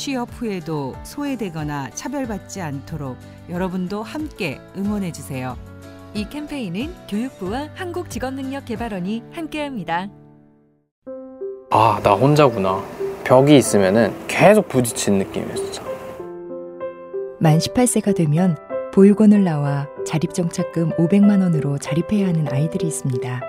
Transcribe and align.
취업 0.00 0.30
후에도 0.32 0.94
소외되거나 1.02 1.90
차별받지 1.90 2.62
않도록 2.62 3.18
여러분도 3.50 4.02
함께 4.02 4.58
응원해 4.74 5.12
주세요. 5.12 5.58
이 6.14 6.26
캠페인은 6.26 6.90
교육부와 7.06 7.68
한국직업능력개발원이 7.74 9.24
함께합니다. 9.30 10.08
아, 11.70 12.00
나 12.02 12.14
혼자구나. 12.14 12.82
벽이 13.24 13.58
있으면은 13.58 14.14
계속 14.26 14.68
부딪히는 14.68 15.18
느낌이에요, 15.18 15.54
진짜. 15.54 15.84
만 17.38 17.58
18세가 17.58 18.16
되면 18.16 18.56
보육원을 18.94 19.44
나와 19.44 19.86
자립정착금 20.06 20.92
500만 20.92 21.42
원으로 21.42 21.76
자립해야 21.76 22.28
하는 22.28 22.48
아이들이 22.50 22.86
있습니다. 22.86 23.42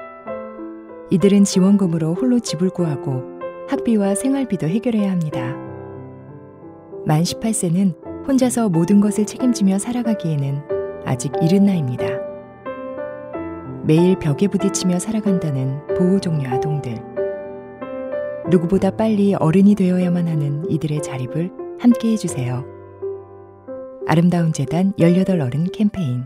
이들은 1.11 1.45
지원금으로 1.45 2.15
홀로 2.15 2.39
집을 2.41 2.71
구하고 2.71 3.39
학비와 3.69 4.15
생활비도 4.15 4.67
해결해야 4.67 5.11
합니다. 5.11 5.70
만 7.05 7.23
18세는 7.23 8.27
혼자서 8.27 8.69
모든 8.69 9.01
것을 9.01 9.25
책임지며 9.25 9.79
살아가기에는 9.79 10.61
아직 11.05 11.31
이른 11.41 11.65
나이입니다. 11.65 12.05
매일 13.83 14.17
벽에 14.19 14.47
부딪히며 14.47 14.99
살아간다는 14.99 15.79
보호종료 15.97 16.47
아동들. 16.47 16.95
누구보다 18.49 18.91
빨리 18.91 19.33
어른이 19.33 19.75
되어야만 19.75 20.27
하는 20.27 20.69
이들의 20.69 21.01
자립을 21.01 21.51
함께 21.79 22.11
해주세요. 22.11 22.63
아름다운 24.07 24.53
재단 24.53 24.93
18 24.99 25.41
어른 25.41 25.65
캠페인 25.71 26.25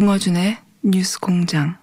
김어준의 0.00 0.56
뉴스 0.82 1.20
공장. 1.20 1.76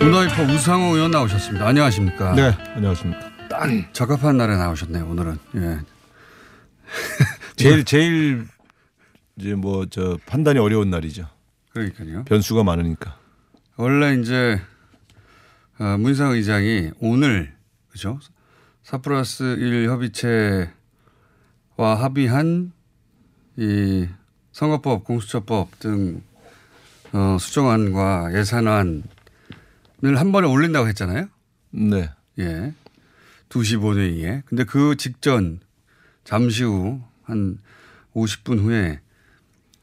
문화일보 0.00 0.42
우상호 0.52 0.94
의원 0.96 1.10
나오셨습니다. 1.10 1.66
안녕하십니까? 1.66 2.34
네, 2.34 2.52
안녕하십니까. 2.74 3.30
딱 3.48 3.68
적합한 3.92 4.36
날에 4.36 4.56
나오셨네요. 4.56 5.06
오늘은. 5.06 5.38
예. 5.56 5.78
제일 7.56 7.84
제일 7.84 8.46
이제 9.36 9.54
뭐 9.54 9.86
저 9.90 10.18
판단이 10.26 10.58
어려운 10.58 10.90
날이죠. 10.90 11.28
그러니까요. 11.70 12.24
변수가 12.24 12.64
많으니까. 12.64 13.16
원래 13.76 14.14
이제 14.20 14.60
어, 15.78 15.96
문상 15.98 16.32
의장이 16.32 16.90
오늘 17.00 17.52
그죠? 17.94 18.18
4 18.82 18.98
플러스 18.98 19.42
1 19.58 19.88
협의체와 19.88 20.68
합의한 21.78 22.72
이 23.56 24.08
선거법, 24.52 25.04
공수처법 25.04 25.78
등 25.78 26.22
어, 27.12 27.38
수정안과 27.38 28.34
예산안을 28.34 29.02
한 30.02 30.32
번에 30.32 30.48
올린다고 30.48 30.88
했잖아요. 30.88 31.28
네. 31.70 32.10
예. 32.40 32.74
2시 33.48 33.80
본회의에. 33.80 34.42
근데 34.46 34.64
그 34.64 34.96
직전 34.96 35.60
잠시 36.24 36.64
후 36.64 37.14
한 37.24 37.58
50분 38.14 38.60
후에 38.60 39.00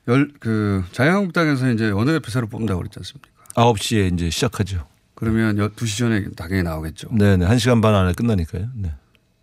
열, 0.07 0.31
그 0.39 0.83
자유한국당에서 0.91 1.71
이제 1.71 1.89
원내대표 1.89 2.31
새로 2.31 2.47
뽑는다고 2.47 2.79
그랬지 2.79 3.00
않습니까? 3.00 3.29
9시에 3.55 4.13
이제 4.13 4.29
시작하죠. 4.29 4.88
그러면 5.21 5.55
2시 5.55 5.99
전에 5.99 6.25
당연히 6.35 6.63
나오겠죠. 6.63 7.09
네, 7.11 7.37
네. 7.37 7.45
1시간 7.45 7.79
반 7.79 7.93
안에 7.93 8.13
끝나니까요. 8.13 8.69
네. 8.73 8.91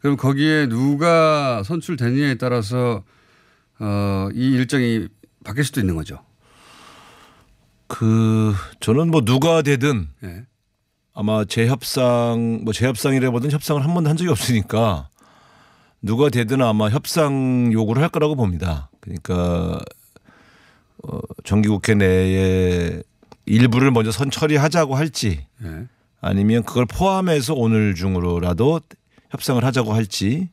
그럼 0.00 0.16
거기에 0.16 0.66
누가 0.66 1.62
선출되느냐에 1.62 2.34
따라서 2.34 3.04
어, 3.78 4.28
이 4.34 4.54
일정이 4.54 5.06
바뀔 5.44 5.62
수도 5.62 5.78
있는 5.78 5.94
거죠. 5.94 6.18
그 7.86 8.54
저는 8.80 9.12
뭐 9.12 9.20
누가 9.24 9.62
되든 9.62 10.08
예. 10.24 10.46
아마 11.14 11.44
재협상 11.44 12.62
뭐 12.64 12.72
재협상이라보다는 12.72 13.52
협상을 13.52 13.80
한 13.80 13.94
번도 13.94 14.10
한 14.10 14.16
적이 14.16 14.30
없으니까 14.30 15.08
누가 16.02 16.28
되든 16.28 16.60
아마 16.60 16.90
협상 16.90 17.72
요구를 17.72 18.02
할 18.02 18.08
거라고 18.08 18.34
봅니다. 18.34 18.90
그러니까 19.00 19.78
어, 21.04 21.20
정기국회 21.44 21.94
내에 21.94 23.02
일부를 23.48 23.90
먼저 23.90 24.10
선 24.12 24.30
처리하자고 24.30 24.94
할지 24.94 25.46
예. 25.64 25.86
아니면 26.20 26.62
그걸 26.64 26.86
포함해서 26.86 27.54
오늘 27.54 27.94
중으로라도 27.94 28.80
협상을 29.30 29.62
하자고 29.64 29.92
할지 29.92 30.48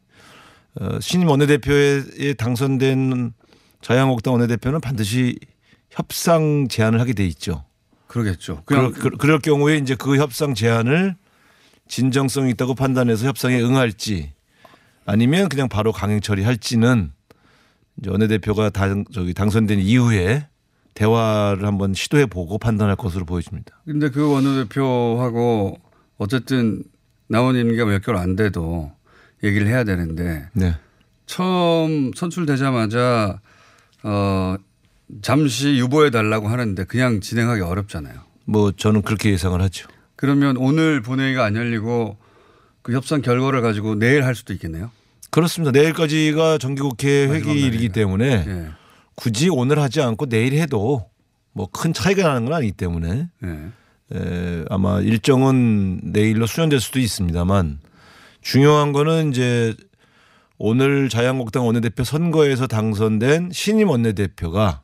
어, 0.80 1.00
신임 1.00 1.30
원내대표에 1.30 2.34
당선된 2.38 3.34
자유한국당 3.82 4.34
원내대표는 4.34 4.82
반드시 4.82 5.38
협상 5.90 6.68
제안을 6.68 7.00
하게 7.00 7.14
돼 7.14 7.26
있죠. 7.28 7.64
그러겠죠. 8.08 8.64
그럴, 8.66 8.92
그럴 8.92 9.40
경우에 9.40 9.78
이제 9.78 9.96
그 9.96 10.18
협상 10.18 10.54
제안을 10.54 11.16
진정성 11.88 12.50
있다고 12.50 12.76
판단해서 12.76 13.28
협상에 13.28 13.62
응할지 13.62 14.34
아니면 15.06 15.50
그냥 15.50 15.70
바로 15.70 15.92
강행 15.92 16.20
처리할지는 16.20 17.12
이제 18.00 18.10
원내대표가 18.10 18.70
당, 18.72 19.06
저기 19.14 19.34
당선된 19.34 19.80
이후에 19.80 20.48
대화를 20.96 21.66
한번 21.66 21.94
시도해 21.94 22.26
보고 22.26 22.58
판단할 22.58 22.96
것으로 22.96 23.26
보여집니다. 23.26 23.82
근데 23.86 24.10
그 24.10 24.32
원내대표하고 24.32 25.78
어쨌든 26.18 26.84
나온 27.28 27.56
임기가 27.56 27.86
몇 27.86 28.04
개월 28.04 28.20
안 28.20 28.36
돼도 28.36 28.92
얘기를 29.44 29.68
해야 29.68 29.84
되는데 29.84 30.48
네. 30.54 30.76
처음 31.28 32.12
선출되자마자 32.16 33.40
어 34.04 34.56
잠시 35.22 35.78
유보해 35.78 36.10
달라고 36.10 36.48
하는데 36.48 36.84
그냥 36.86 37.20
진행하기 37.20 37.62
어렵잖아요. 37.62 38.16
뭐 38.46 38.72
저는 38.72 39.02
그렇게 39.02 39.32
예상을 39.32 39.62
하죠. 39.62 39.88
그러면 40.16 40.56
오늘 40.58 41.02
본회의가 41.02 41.44
안 41.44 41.56
열리고 41.56 42.18
그 42.82 42.94
협상 42.94 43.22
결과를 43.22 43.62
가지고 43.62 43.96
내일 43.96 44.24
할 44.24 44.34
수도 44.34 44.54
있겠네요. 44.54 44.92
그렇습니다. 45.30 45.72
내일까지가 45.72 46.60
정기국회 46.60 47.28
회기일이기. 47.28 47.90
때문에 47.90 48.46
예. 48.48 48.68
굳이 49.16 49.50
오늘 49.50 49.80
하지 49.80 50.02
않고 50.02 50.28
내일 50.28 50.54
해도 50.54 51.10
뭐 51.54 51.68
큰 51.72 51.94
차이가 51.94 52.24
나는 52.24 52.46
건 52.46 52.54
아니기 52.54 52.74
때문에 52.74 53.30
예. 53.44 53.70
에, 54.14 54.66
아마 54.70 55.00
일정은 55.00 56.00
내일로 56.04 56.46
수연될 56.48 56.80
수도 56.80 57.00
있습니다만 57.00 57.80
중요한 58.42 58.92
거는 58.92 59.32
이제 59.32 59.74
오늘 60.58 61.10
자유한국당 61.10 61.66
원내대표 61.66 62.04
선거에서 62.04 62.68
당선된 62.68 63.50
신임 63.52 63.90
원내대표가 63.90 64.82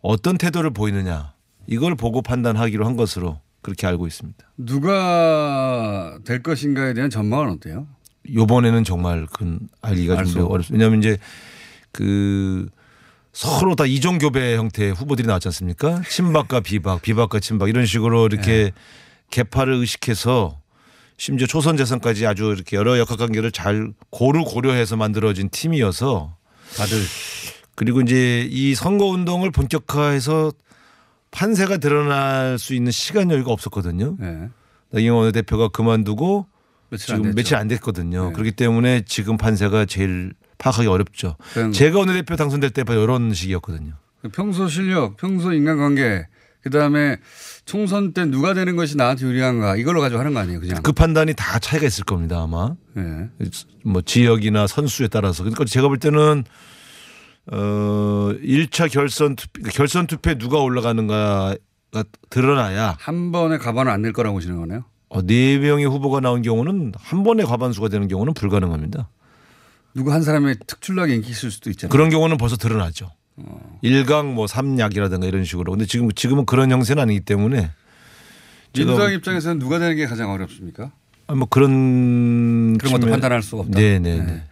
어떤 0.00 0.38
태도를 0.38 0.70
보이느냐 0.70 1.32
이걸 1.66 1.94
보고 1.94 2.22
판단하기로 2.22 2.86
한 2.86 2.96
것으로 2.96 3.40
그렇게 3.62 3.86
알고 3.86 4.06
있습니다. 4.06 4.38
누가 4.58 6.18
될 6.24 6.42
것인가에 6.42 6.94
대한 6.94 7.10
전망은 7.10 7.50
어때요? 7.54 7.86
요번에는 8.32 8.84
정말 8.84 9.26
그 9.32 9.58
알기가 9.82 10.18
알좀 10.18 10.50
어렵습니다. 10.50 10.72
왜냐하면 10.74 11.00
이제 11.00 11.18
그 11.92 12.68
서로 13.32 13.74
다 13.74 13.84
이종 13.86 14.18
교배 14.18 14.56
형태의 14.56 14.92
후보들이 14.92 15.26
나왔지 15.26 15.48
않습니까? 15.48 16.02
친박과 16.08 16.60
비박, 16.60 17.02
비박과 17.02 17.40
친박 17.40 17.68
이런 17.68 17.86
식으로 17.86 18.26
이렇게 18.26 18.72
개파를 19.30 19.74
의식해서 19.74 20.58
심지어 21.16 21.46
초선 21.46 21.76
재선까지 21.76 22.26
아주 22.26 22.52
이렇게 22.54 22.76
여러 22.76 22.98
역학관계를 22.98 23.52
잘 23.52 23.92
고루 24.10 24.44
고려해서 24.44 24.96
만들어진 24.96 25.50
팀이어서 25.50 26.36
다들 26.76 26.98
그리고 27.74 28.00
이제 28.00 28.46
이 28.50 28.74
선거 28.74 29.06
운동을 29.06 29.50
본격화해서 29.50 30.52
판세가 31.30 31.76
드러날 31.78 32.58
수 32.58 32.74
있는 32.74 32.90
시간 32.90 33.30
여유가 33.30 33.52
없었거든요. 33.52 34.16
예. 34.22 34.48
이영원 35.00 35.24
원내대표가 35.24 35.68
그만두고 35.68 36.46
며칠 36.90 37.12
안 37.12 37.18
지금 37.18 37.22
됐죠. 37.30 37.36
며칠 37.36 37.56
안 37.56 37.68
됐거든요. 37.68 38.28
네. 38.28 38.32
그렇기 38.32 38.52
때문에 38.52 39.02
지금 39.06 39.36
판세가 39.36 39.84
제일 39.84 40.32
파악하기 40.58 40.88
어렵죠. 40.88 41.36
그냥 41.54 41.72
제가 41.72 41.98
원내대표 41.98 42.36
당선될 42.36 42.70
때 42.70 42.84
이런 42.88 43.32
식이었거든요. 43.32 43.94
평소 44.32 44.68
실력, 44.68 45.16
평소 45.16 45.52
인간관계 45.52 46.26
그 46.60 46.70
다음에 46.70 47.16
총선 47.64 48.12
때 48.12 48.24
누가 48.24 48.52
되는 48.52 48.74
것이 48.74 48.96
나한테 48.96 49.24
유리한가 49.26 49.76
이걸로 49.76 50.00
가지고 50.00 50.18
하는 50.20 50.34
거 50.34 50.40
아니에요, 50.40 50.60
그냥. 50.60 50.82
그 50.82 50.90
판단이 50.92 51.34
다 51.34 51.58
차이가 51.60 51.86
있을 51.86 52.04
겁니다 52.04 52.42
아마. 52.42 52.74
예. 52.96 53.30
뭐 53.84 54.02
지역이나 54.02 54.66
선수에 54.66 55.06
따라서. 55.08 55.44
그러니까 55.44 55.64
제가 55.64 55.86
볼 55.88 55.98
때는 55.98 56.44
어 57.50 58.32
1차 58.42 58.92
결선 58.92 59.36
투표 59.36 59.62
결선 59.70 60.06
투표에 60.06 60.34
누가 60.36 60.58
올라가는가가 60.58 61.54
드러나야 62.28 62.96
한 62.98 63.32
번에 63.32 63.56
가반을 63.56 63.90
안 63.90 64.02
낼 64.02 64.12
거라고 64.12 64.34
보시는 64.36 64.58
거네요. 64.58 64.84
어, 65.08 65.22
네 65.22 65.56
명의 65.58 65.86
후보가 65.86 66.20
나온 66.20 66.42
경우는 66.42 66.92
한 66.98 67.22
번에 67.22 67.44
과반수가 67.44 67.88
되는 67.88 68.08
경우는 68.08 68.34
불가능합니다. 68.34 69.08
누구 69.98 70.12
한 70.12 70.22
사람의 70.22 70.58
특출나게 70.64 71.16
인기 71.16 71.30
있을 71.30 71.50
수도 71.50 71.70
있잖아요. 71.70 71.90
그런 71.90 72.08
경우는 72.08 72.36
벌써 72.36 72.56
드러나죠. 72.56 73.10
일강 73.82 74.32
뭐 74.32 74.46
삼약이라든가 74.46 75.26
이런 75.26 75.44
식으로. 75.44 75.72
근데 75.72 75.86
지금 75.86 76.08
지금은 76.12 76.46
그런 76.46 76.70
형세는 76.70 77.02
아니기 77.02 77.18
때문에 77.18 77.72
민주당 78.72 79.12
입장에서는 79.12 79.58
누가 79.58 79.80
되는 79.80 79.96
게 79.96 80.06
가장 80.06 80.30
어렵습니까? 80.30 80.92
아, 81.26 81.34
뭐 81.34 81.48
그런 81.48 82.78
그런 82.78 82.92
것도 82.92 83.10
판단할 83.10 83.42
수가 83.42 83.62
없다. 83.62 83.76
네네. 83.76 84.20
네. 84.20 84.42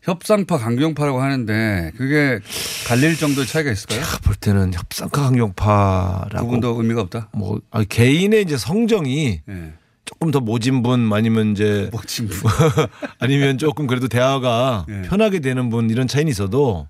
협상파 0.00 0.56
강경파라고 0.56 1.20
하는데 1.20 1.92
그게 1.98 2.40
갈릴 2.88 3.18
정도의 3.18 3.46
차이가 3.46 3.70
있을까요? 3.70 4.00
제가 4.00 4.18
볼 4.20 4.34
때는 4.34 4.72
협상가 4.72 5.24
강경파라고 5.24 6.46
그분도 6.46 6.80
의미가 6.80 7.02
없다. 7.02 7.28
뭐 7.32 7.60
아, 7.70 7.84
개인의 7.84 8.40
이제 8.42 8.56
성정이 8.56 9.42
예. 9.46 9.72
조금 10.10 10.32
더 10.32 10.40
모진 10.40 10.82
분 10.82 11.08
아니면 11.12 11.52
이제 11.52 11.88
뭐 11.92 12.00
지금 12.04 12.30
아니면 13.20 13.58
조금 13.58 13.86
그래도 13.86 14.08
대화가 14.08 14.84
네. 14.88 15.02
편하게 15.02 15.38
되는 15.38 15.70
분 15.70 15.88
이런 15.88 16.08
차이는 16.08 16.28
있어도 16.28 16.88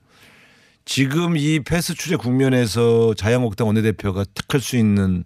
지금 0.86 1.36
이 1.36 1.60
패스 1.60 1.94
추제 1.94 2.16
국면에서 2.16 3.12
자유한국당 3.14 3.66
원내대표가 3.66 4.24
택할 4.34 4.62
수 4.62 4.76
있는 4.78 5.24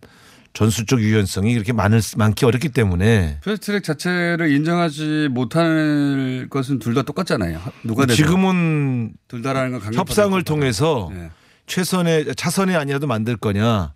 전술적 0.54 1.00
유연성이 1.00 1.54
그렇게 1.54 1.72
많을 1.72 2.02
수- 2.02 2.18
많기 2.18 2.44
어렵기 2.44 2.70
때문에 2.70 3.38
패스트트랙 3.44 3.84
자체를 3.84 4.50
인정하지 4.52 5.28
못할 5.30 6.48
것은 6.50 6.80
둘 6.80 6.94
다 6.94 7.02
똑같잖아요. 7.02 7.60
누가 7.84 8.06
지금은 8.06 9.12
둘 9.28 9.42
다라는 9.42 9.78
건 9.78 9.94
협상을 9.94 10.40
통해서 10.42 11.10
예. 11.14 11.30
최선의 11.66 12.34
차선의 12.34 12.74
아니라도 12.76 13.06
만들 13.06 13.36
거냐 13.36 13.92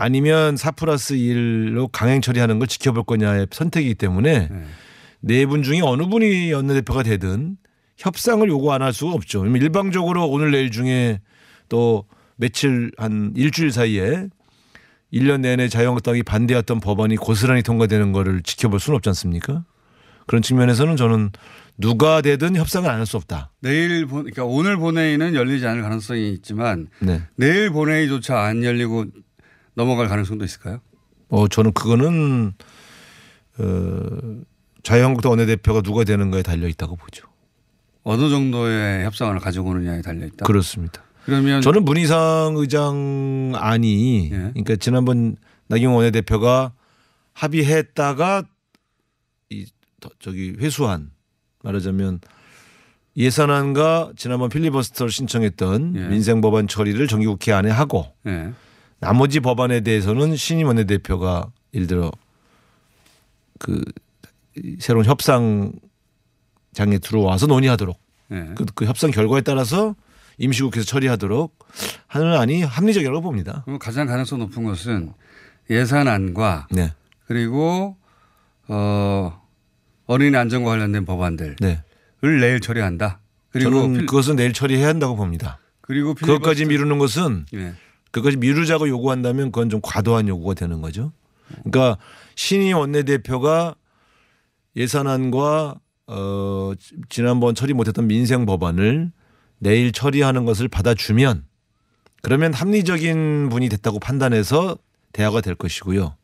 아니면 0.00 0.56
4 0.56 0.70
플러스 0.72 1.14
1로 1.14 1.88
강행 1.90 2.20
처리하는 2.20 2.60
걸 2.60 2.68
지켜볼 2.68 3.02
거냐의 3.04 3.48
선택이기 3.50 3.96
때문에 3.96 4.48
네. 4.48 4.64
네분 5.20 5.64
중에 5.64 5.80
어느 5.82 6.04
분이 6.06 6.52
원내대표가 6.52 7.02
되든 7.02 7.56
협상을 7.96 8.48
요구 8.48 8.72
안 8.72 8.80
할 8.82 8.92
수가 8.92 9.12
없죠. 9.12 9.44
일방적으로 9.44 10.28
오늘 10.28 10.52
내일 10.52 10.70
중에 10.70 11.20
또 11.68 12.04
며칠 12.36 12.92
한 12.96 13.32
일주일 13.36 13.72
사이에 13.72 14.28
1년 15.12 15.40
내내 15.40 15.68
자유한국당이 15.68 16.22
반대했던 16.22 16.78
법안이 16.78 17.16
고스란히 17.16 17.64
통과되는 17.64 18.12
거를 18.12 18.42
지켜볼 18.42 18.78
수는 18.78 18.96
없지 18.98 19.08
않습니까? 19.08 19.64
그런 20.28 20.42
측면에서는 20.42 20.96
저는 20.96 21.30
누가 21.76 22.20
되든 22.20 22.54
협상을 22.54 22.88
안 22.88 22.98
할 23.00 23.06
수 23.06 23.16
없다. 23.16 23.50
내일 23.60 24.06
본 24.06 24.22
그러니까 24.24 24.44
오늘 24.44 24.76
본회의는 24.76 25.34
열리지 25.34 25.66
않을 25.66 25.82
가능성이 25.82 26.30
있지만 26.34 26.86
네. 27.00 27.22
내일 27.34 27.70
본회의조차 27.70 28.38
안 28.42 28.62
열리고 28.62 29.06
넘어갈 29.78 30.08
가능성도 30.08 30.44
있을까요? 30.44 30.80
어, 31.28 31.46
저는 31.46 31.72
그거는 31.72 32.52
어, 33.58 34.42
자유한국당 34.82 35.30
원내대표가 35.30 35.82
누가 35.82 36.02
되는가에 36.02 36.42
달려 36.42 36.66
있다고 36.66 36.96
보죠. 36.96 37.28
어느 38.02 38.28
정도의 38.28 39.04
협상을 39.04 39.38
가지고 39.38 39.70
오느냐에 39.70 40.02
달려 40.02 40.26
있다. 40.26 40.44
그렇습니다. 40.46 41.04
그러면 41.24 41.60
저는 41.62 41.84
문희상 41.84 42.54
의장 42.56 43.52
안이 43.54 44.24
예. 44.32 44.36
그러니까 44.36 44.76
지난번 44.76 45.36
나경원 45.68 45.96
원내대표가 45.98 46.72
합의했다가 47.34 48.44
이 49.50 49.66
더- 50.00 50.10
저기 50.18 50.56
회수한 50.58 51.10
말하자면 51.62 52.20
예산안과 53.16 54.12
지난번 54.16 54.48
필리버스터를 54.48 55.12
신청했던 55.12 55.94
예. 55.96 56.08
민생 56.08 56.40
법안 56.40 56.66
처리를 56.66 57.06
정기국회 57.06 57.52
안에 57.52 57.70
하고 57.70 58.06
예. 58.26 58.52
나머지 59.00 59.40
법안에 59.40 59.80
대해서는 59.80 60.36
신임 60.36 60.66
원내대표가 60.68 61.50
예를 61.74 61.86
들어 61.86 62.10
그 63.58 63.82
새로운 64.80 65.04
협상장에 65.04 65.78
들어와서 67.02 67.46
논의하도록 67.46 67.98
예. 68.32 68.48
그, 68.56 68.64
그 68.74 68.84
협상 68.86 69.10
결과에 69.10 69.40
따라서 69.40 69.94
임시국회에서 70.38 70.86
처리하도록 70.86 71.58
하는 72.06 72.36
안이 72.38 72.62
합리적이라고 72.62 73.20
봅니다. 73.22 73.62
그럼 73.64 73.78
가장 73.78 74.06
가능성 74.06 74.38
높은 74.40 74.64
것은 74.64 75.12
예산안과 75.70 76.68
네, 76.70 76.92
그리고 77.26 77.96
어 78.68 79.40
어린이 80.06 80.36
안전과 80.36 80.70
관련된 80.70 81.04
법안들을 81.04 81.56
네. 81.60 81.82
내일 82.20 82.60
처리한다. 82.60 83.20
그리고 83.50 83.70
저는 83.70 83.92
필, 83.94 84.06
그것은 84.06 84.36
내일 84.36 84.52
처리해야 84.52 84.88
한다고 84.88 85.16
봅니다. 85.16 85.58
그리고 85.80 86.14
그것까지 86.14 86.64
필리버스터- 86.64 86.68
미루는 86.68 86.98
것은 86.98 87.46
예. 87.54 87.74
그것까지 88.10 88.36
미루자고 88.38 88.88
요구한다면 88.88 89.52
그건 89.52 89.70
좀 89.70 89.80
과도한 89.82 90.28
요구가 90.28 90.54
되는 90.54 90.80
거죠. 90.80 91.12
그러니까 91.64 91.98
신희 92.34 92.72
원내대표가 92.72 93.74
예산안과 94.76 95.76
어 96.06 96.72
지난번 97.08 97.54
처리 97.54 97.74
못했던 97.74 98.06
민생 98.06 98.46
법안을 98.46 99.12
내일 99.58 99.92
처리하는 99.92 100.44
것을 100.44 100.68
받아주면 100.68 101.44
그러면 102.22 102.54
합리적인 102.54 103.48
분이 103.50 103.68
됐다고 103.68 103.98
판단해서 103.98 104.78
대화가 105.12 105.40
될 105.40 105.54
것이고요. 105.54 106.16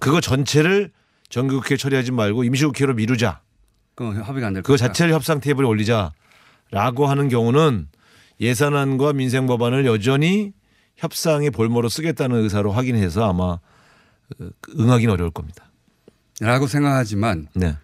그거 0.00 0.20
전체를 0.20 0.92
정기국회 1.28 1.76
처리하지 1.76 2.12
말고 2.12 2.44
임시국회로 2.44 2.94
미루자. 2.94 3.42
그 3.94 4.04
합의가 4.20 4.46
안될 4.48 4.62
그거. 4.62 4.76
자체를 4.76 5.12
협상 5.12 5.40
테이블에 5.40 5.66
올리자라고 5.66 7.06
하는 7.06 7.28
경우는 7.28 7.88
예산안과 8.40 9.12
민생 9.12 9.46
법안을 9.46 9.84
여전히 9.86 10.52
협상의 10.98 11.50
볼모로 11.50 11.88
쓰겠다는 11.88 12.42
의사로 12.42 12.72
확인해서 12.72 13.28
아마 13.28 13.44
어, 13.44 13.60
응하기는 14.78 15.12
어려울 15.14 15.30
겁니다. 15.30 15.70
라고 16.40 16.66
생각하지만 16.66 17.48
네. 17.54 17.76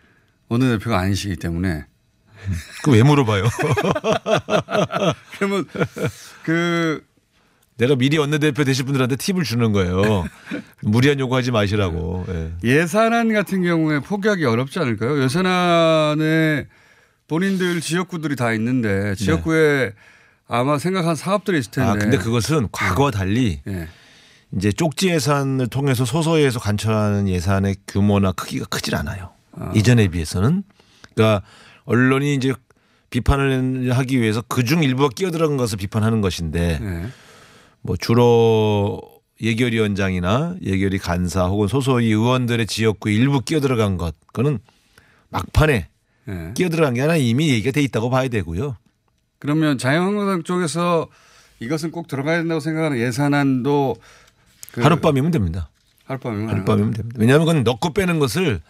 어느 0.49 0.65
대표가 0.65 0.99
아니시기 0.99 1.37
때문에 1.37 1.87
그왜 2.85 3.03
물어봐요? 3.03 3.45
그러면 5.39 5.65
그 6.43 7.05
내가 7.77 7.97
미리 7.97 8.19
원내대표 8.19 8.63
되실 8.63 8.85
분들한테 8.85 9.17
팁을 9.17 9.43
주는 9.43 9.73
거예요. 9.73 10.25
무리한 10.83 11.19
요구하지 11.19 11.51
마시라고. 11.51 12.25
예. 12.29 12.53
예산안 12.63 13.33
같은 13.33 13.63
경우에 13.63 13.99
포기하기 13.99 14.45
어렵지 14.45 14.79
않을까요? 14.79 15.21
예산안에 15.23 16.69
본인들 17.27 17.81
지역구들이 17.81 18.37
다 18.37 18.53
있는데 18.53 19.17
지역구에 19.17 19.93
아마 20.47 20.79
생각한 20.79 21.15
사업들이 21.17 21.59
있을 21.59 21.71
텐데. 21.71 21.91
아 21.91 21.95
근데 21.95 22.19
그것은 22.19 22.69
과거와 22.71 23.11
달리 23.11 23.61
예. 23.67 23.89
이제 24.57 24.71
쪽지 24.71 25.09
예산을 25.09 25.69
통해서 25.69 26.05
소소위에서 26.05 26.61
관철하는 26.61 27.29
예산의 27.29 27.77
규모나 27.89 28.33
크기가 28.33 28.67
크질 28.67 28.95
않아요. 28.95 29.31
이전에 29.75 30.09
비해서는. 30.09 30.63
그러니까 31.15 31.45
언론이 31.85 32.35
이제 32.35 32.53
비판을 33.11 33.93
하기 33.93 34.21
위해서 34.21 34.43
그중 34.43 34.83
일부가 34.83 35.09
끼어들어간 35.15 35.57
것을 35.57 35.79
비판하는 35.79 36.21
것인데 36.21 36.79
예. 36.81 37.07
뭐 37.81 37.97
주로 37.97 39.01
예결위원장이나 39.41 40.57
예결위 40.63 40.99
간사 40.99 41.47
혹은 41.47 41.69
소소위 41.69 42.07
의원들의 42.07 42.67
지역구 42.67 43.11
일부 43.11 43.41
끼어들어간 43.41 43.97
것 43.97 44.15
그거는 44.27 44.59
막판에 45.31 45.89
예. 46.29 46.53
끼어들어간 46.55 46.95
게 46.95 47.03
아니라 47.03 47.17
이미 47.17 47.51
얘기가 47.51 47.73
돼 47.73 47.83
있다고 47.83 48.11
봐야 48.11 48.29
되고요. 48.29 48.77
그러면 49.45 49.77
자유한국당 49.77 50.43
쪽에서 50.43 51.07
이것은 51.61 51.91
꼭 51.91 52.09
들어가야 52.09 52.39
된다고 52.39 52.61
생각하는 52.61 52.97
예산안도 52.97 53.95
그 54.73 54.81
하룻밤이면 54.81 55.33
됩니다. 55.33 55.69
하룻밤이면 56.07 56.49
하룻밤이면 56.49 56.95
됩니다. 56.95 57.19
왜냐하면 57.21 57.47
그건 57.47 57.63
넣고 57.63 57.93
빼는 57.93 58.21
것을 58.21 58.63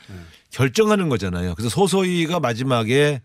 결정하는 0.50 1.08
거잖아요. 1.08 1.54
그래서 1.54 1.68
소소위가 1.68 2.40
마지막에 2.40 3.22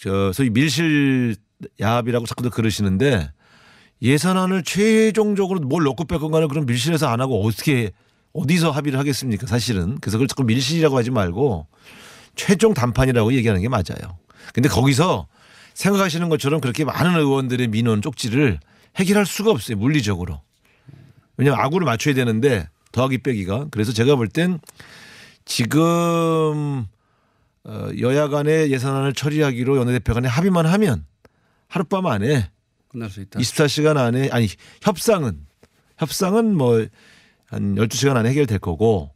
저 0.00 0.34
소위 0.34 0.50
밀실 0.50 1.36
야합이라고 1.80 2.26
자꾸들 2.26 2.50
그러시는데 2.50 3.32
예산안을 4.02 4.62
최종적으로 4.62 5.60
뭘 5.60 5.84
넣고 5.84 6.04
뺄 6.04 6.18
건가를 6.18 6.48
그럼 6.48 6.66
밀실에서 6.66 7.08
안 7.08 7.22
하고 7.22 7.42
어떻게 7.42 7.90
어디서 8.34 8.70
합의를 8.70 8.98
하겠습니까? 8.98 9.46
사실은 9.46 9.96
그래서 9.98 10.18
그걸 10.18 10.28
자꾸 10.28 10.44
밀실이라고 10.44 10.94
하지 10.94 11.10
말고 11.10 11.68
최종 12.34 12.74
단판이라고 12.74 13.32
얘기하는 13.32 13.62
게 13.62 13.70
맞아요. 13.70 14.18
근데 14.52 14.68
거기서 14.68 15.26
생각하시는 15.80 16.28
것처럼 16.28 16.60
그렇게 16.60 16.84
많은 16.84 17.14
의원들의 17.18 17.68
민원 17.68 18.02
쪽지를 18.02 18.60
해결할 18.96 19.24
수가 19.24 19.50
없어요. 19.50 19.76
물리적으로. 19.78 20.42
왜냐하면 21.36 21.64
아구를 21.64 21.86
맞춰야 21.86 22.14
되는데 22.14 22.68
더하기 22.92 23.18
빼기가 23.18 23.68
그래서 23.70 23.92
제가 23.92 24.14
볼 24.16 24.28
땐 24.28 24.58
지금 25.44 26.86
어, 27.64 27.88
여야 27.98 28.28
간의 28.28 28.70
예산안을 28.72 29.12
처리하기로 29.14 29.78
원내대표 29.78 30.14
간에 30.14 30.28
합의만 30.28 30.66
하면 30.66 31.04
하룻밤 31.68 32.06
안에 32.06 32.50
끝날 32.88 33.08
수 33.10 33.20
있다. 33.20 33.38
24시간 33.40 33.96
안에 33.96 34.28
아니 34.30 34.48
협상은 34.82 35.46
협상은 35.98 36.56
뭐 36.56 36.86
한 37.46 37.74
12시간 37.74 38.16
안에 38.16 38.30
해결될 38.30 38.58
거고 38.60 39.12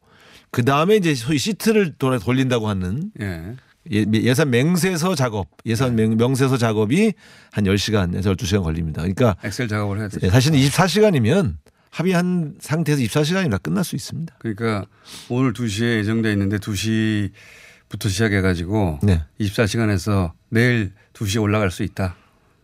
그 0.51 0.65
다음에 0.65 0.97
이제 0.97 1.15
소위 1.15 1.39
시트를 1.39 1.95
돌아 1.99 2.19
돌린다고 2.19 2.69
하는 2.69 3.13
예. 3.21 3.55
예- 3.93 4.05
예산 4.15 4.51
맹세서 4.51 5.15
작업, 5.15 5.49
예산 5.67 5.95
명, 5.97 6.17
명세서 6.17 6.57
작업이 6.57 7.13
한 7.53 7.65
10시간에서 7.65 8.35
12시간 8.37 8.63
걸립니다. 8.63 9.03
그러니까 9.03 9.37
엑셀 9.45 9.69
작업을 9.69 9.99
해야 9.99 10.09
되죠. 10.09 10.27
예, 10.27 10.31
사실은 10.31 10.59
24시간이면 10.59 11.57
합의한 11.91 12.57
상태에서 12.61 13.03
24시간이면 13.03 13.63
끝날 13.63 13.85
수 13.85 13.95
있습니다. 13.95 14.35
그러니까 14.39 14.87
오늘 15.29 15.53
2시에 15.53 15.99
예정돼 15.99 16.33
있는데 16.33 16.59
2시부터 16.59 18.09
시작해 18.09 18.41
가지고 18.41 18.99
네. 19.03 19.23
24시간에서 19.41 20.33
내일 20.49 20.93
2시에 21.13 21.41
올라갈 21.43 21.71
수 21.71 21.83
있다. 21.83 22.17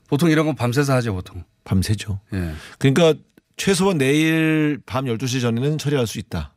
보통 0.08 0.30
이런 0.30 0.46
건 0.46 0.56
밤새서 0.56 0.92
하죠, 0.94 1.14
보통. 1.14 1.44
밤새죠. 1.64 2.20
예. 2.32 2.52
그러니까 2.78 3.14
최소한 3.56 3.98
내일 3.98 4.80
밤 4.86 5.04
12시 5.04 5.40
전에는 5.40 5.78
처리할 5.78 6.06
수 6.06 6.18
있다. 6.18 6.54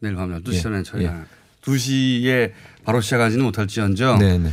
내일 0.00 0.14
밤 0.14 0.30
12시 0.30 0.52
예, 0.54 0.60
전에 0.60 0.82
저희 0.82 1.04
예. 1.04 1.12
가 1.62 1.72
2시에 1.72 2.52
바로 2.84 3.00
시작하지는 3.00 3.44
못할지언정 3.44 4.18
네, 4.18 4.38
네. 4.38 4.50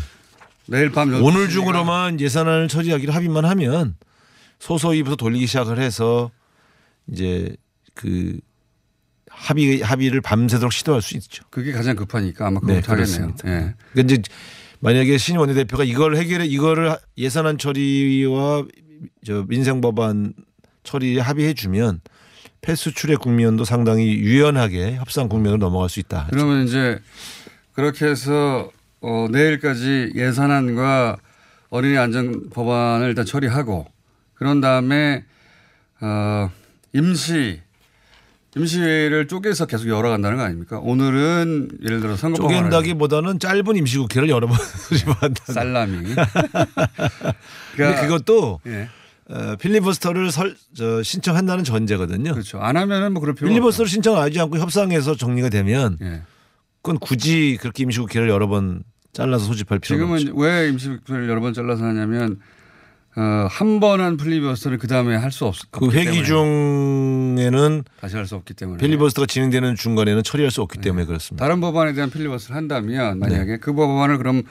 내일 0.68 0.92
밤 0.92 1.10
12시 1.10 1.24
오늘 1.24 1.50
중으로만 1.50 2.20
예산안을 2.20 2.68
처리하기로 2.68 3.12
합의만 3.12 3.46
하면 3.46 3.96
소소이부터 4.60 5.16
돌리기 5.16 5.48
시작을 5.48 5.80
해서 5.80 6.32
이제 7.12 7.56
그 7.96 8.40
합의 9.30 9.82
합의를 9.82 10.22
밤새도록 10.22 10.72
시도할 10.72 11.02
수 11.02 11.16
있죠. 11.18 11.44
그게 11.50 11.72
가장 11.72 11.96
급하니까 11.96 12.48
아마 12.48 12.60
네, 12.64 12.82
그것부터 12.82 12.94
하겠네요. 12.94 13.36
예. 13.46 13.74
그러니까 13.94 14.14
이제 14.14 14.22
만약에 14.80 15.18
신임 15.18 15.40
원내대표가 15.40 15.84
이걸 15.84 16.18
해결해 16.18 16.46
이거를 16.46 16.98
예산안 17.18 17.58
처리와 17.58 18.66
저 19.26 19.46
민생 19.48 19.82
법안 19.82 20.34
처리에 20.84 21.20
합의해 21.20 21.54
주면 21.54 22.02
패스 22.62 22.92
출액 22.94 23.20
국면도 23.20 23.64
상당히 23.66 24.16
유연하게 24.18 24.96
협상 24.96 25.30
국면으로 25.30 25.60
넘어갈 25.60 25.90
수 25.90 26.00
있다. 26.00 26.28
그러면 26.30 26.66
이제 26.66 27.00
그렇게 27.74 28.06
해서 28.06 28.70
어, 29.02 29.28
내일까지 29.32 30.12
예산안과 30.16 31.18
어린이 31.70 31.98
안전 31.98 32.50
법안을 32.50 33.08
일단 33.08 33.26
처리하고 33.26 33.88
그런 34.34 34.60
다음에 34.62 35.24
어, 36.02 36.52
임시 36.94 37.62
임시회의를 38.56 39.28
쪼개서 39.28 39.68
계속 39.68 39.88
열어간다는 39.88 40.38
거 40.38 40.44
아닙니까? 40.44 40.80
오늘은 40.80 41.70
예를 41.84 42.00
들어 42.02 42.16
선거 42.16 42.38
쪼갠다기보다는 42.42 43.40
짧은 43.40 43.76
임시국회를 43.76 44.28
여러 44.30 44.48
번 44.48 44.58
수립한다. 44.90 45.54
살라미. 45.54 46.16
근데 47.78 48.02
그것도 48.02 48.60
예. 48.68 48.90
어, 49.30 49.56
필리버스터를 49.58 50.32
설, 50.32 50.56
저, 50.76 51.04
신청한다는 51.04 51.64
전제거든요. 51.64 52.32
그렇죠. 52.34 52.60
안 52.60 52.78
하면은 52.78 53.14
뭐 53.14 53.22
그럴 53.22 53.36
필요 53.36 53.48
필리버스터를 53.48 53.88
신청하지 53.90 54.40
않고 54.40 54.58
협상해서 54.58 55.16
정리가 55.16 55.50
되면 55.50 55.98
예. 56.02 56.22
그건 56.82 56.98
굳이 57.00 57.58
그렇게 57.62 57.84
임시국회를 57.84 58.28
여러 58.30 58.48
번 58.48 58.84
잘라서 59.14 59.46
소집할 59.46 59.80
필요가 59.80 60.12
없죠. 60.14 60.26
지금은 60.26 60.42
왜 60.42 60.70
임시회를 60.70 61.30
여러 61.30 61.42
번 61.42 61.54
잘라서 61.54 61.84
하냐면 61.84 62.40
어, 63.16 63.48
한 63.50 63.80
번 63.80 64.00
한 64.02 64.18
필리버스터를 64.18 64.78
그 64.78 64.88
다음에 64.88 65.16
할 65.16 65.32
수 65.32 65.46
없을 65.46 65.68
그 65.72 65.92
회기 65.92 66.24
중에는 66.24 67.84
다시 68.00 68.16
할 68.16 68.26
수 68.26 68.36
없기 68.36 68.54
때문에 68.54 68.78
필리버스터가 68.80 69.26
진행되는 69.26 69.76
중간에는 69.76 70.24
처리할 70.24 70.52
수 70.52 70.62
없기 70.62 70.80
때문에 70.80 71.06
그렇습니다. 71.06 71.44
다른 71.44 71.60
법안에 71.60 71.94
대한 71.94 72.10
필리버스터를 72.10 72.56
한다면 72.58 73.20
만약에 73.20 73.58
그 73.58 73.74
법안을 73.74 74.18
그럼 74.18 74.44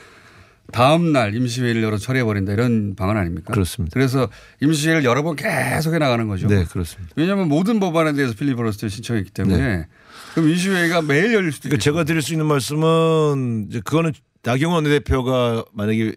다음 0.72 1.12
날 1.12 1.34
임시회의를 1.34 1.82
열어 1.82 1.96
처리해 1.96 2.24
버린다 2.24 2.52
이런 2.52 2.94
방안 2.94 3.16
아닙니까? 3.16 3.52
그렇습니다. 3.52 3.94
그래서 3.94 4.28
임시회의를 4.60 5.04
여러 5.04 5.22
번 5.22 5.34
계속 5.34 5.94
해 5.94 5.98
나가는 5.98 6.26
거죠. 6.28 6.46
네, 6.46 6.64
그렇습니다. 6.64 7.12
왜냐하면 7.16 7.48
모든 7.48 7.80
법안에 7.80 8.12
대해서 8.12 8.34
필리버스터 8.34 8.88
신청했기 8.88 9.30
때문에 9.30 9.86
그럼 10.34 10.48
임시회의가 10.50 11.02
매일 11.02 11.32
열릴 11.32 11.52
수도 11.52 11.64
네. 11.64 11.70
그러니까. 11.70 11.82
제가 11.84 12.04
드릴 12.04 12.22
수 12.22 12.32
있는 12.32 12.46
말씀은 12.46 13.70
그거는 13.84 14.12
나경원 14.42 14.84
원내대표가 14.84 15.64
만약에 15.72 16.14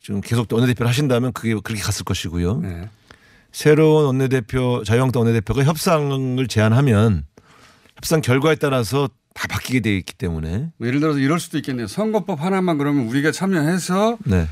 좀 0.00 0.20
계속 0.20 0.52
원내대표를 0.52 0.88
하신다면 0.88 1.32
그게 1.32 1.54
그렇게 1.54 1.82
갔을 1.82 2.04
것이고요. 2.04 2.60
네. 2.60 2.88
새로운 3.52 4.04
원내대표 4.04 4.82
자유한국당 4.84 5.22
원내대표가 5.22 5.64
협상을 5.64 6.46
제안하면 6.46 7.24
협상 7.96 8.20
결과에 8.20 8.54
따라서 8.56 9.08
다 9.38 9.46
바뀌게 9.46 9.80
돼 9.80 9.96
있기 9.98 10.14
때문에 10.14 10.70
뭐 10.76 10.88
예를 10.88 10.98
들어서 10.98 11.20
이럴 11.20 11.38
수도 11.38 11.58
있겠네요. 11.58 11.86
선거법 11.86 12.42
하나만 12.42 12.76
그러면 12.76 13.06
우리가 13.06 13.30
참여해서 13.30 14.18
네 14.24 14.48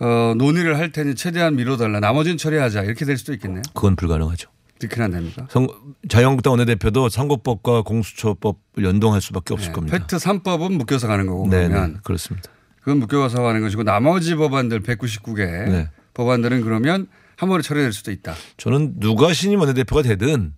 어, 0.00 0.34
논의를 0.38 0.78
할 0.78 0.90
테니 0.90 1.16
최대한 1.16 1.54
미뤄달라. 1.54 2.00
나머지는 2.00 2.38
처리하자. 2.38 2.82
이렇게 2.84 3.04
될 3.04 3.18
수도 3.18 3.34
있겠네요. 3.34 3.60
그건 3.74 3.94
불가능하죠. 3.94 4.48
그렇게는 4.78 5.04
안 5.04 5.10
됩니까? 5.12 5.46
선 5.50 5.68
자유한국당 6.08 6.52
원내대표도 6.52 7.10
선거법과 7.10 7.82
공수처법을 7.82 8.56
연동할 8.82 9.20
수밖에 9.20 9.52
없을 9.52 9.68
네. 9.68 9.72
겁니다. 9.74 9.98
팩트 9.98 10.16
3법은 10.16 10.76
묶여서 10.78 11.08
가는 11.08 11.26
거고 11.26 11.46
네, 11.48 11.68
그러면 11.68 11.92
네, 11.92 11.98
그렇습니다. 12.02 12.50
그건 12.80 13.00
묶여서 13.00 13.42
가는 13.42 13.60
것이고 13.60 13.82
나머지 13.82 14.34
법안들 14.34 14.80
199개 14.80 15.36
네. 15.36 15.88
법안들은 16.14 16.62
그러면 16.62 17.06
한 17.36 17.50
번에 17.50 17.62
처리될 17.62 17.92
수도 17.92 18.10
있다. 18.10 18.34
저는 18.56 18.94
누가 18.98 19.34
신임 19.34 19.60
원내대표가 19.60 20.02
되든 20.02 20.54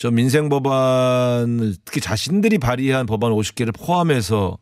저 0.00 0.10
민생 0.10 0.48
법안을 0.48 1.74
특히 1.84 2.00
자신들이 2.00 2.56
발의한 2.56 3.04
법안 3.04 3.32
50개를 3.32 3.78
포함해서 3.78 4.56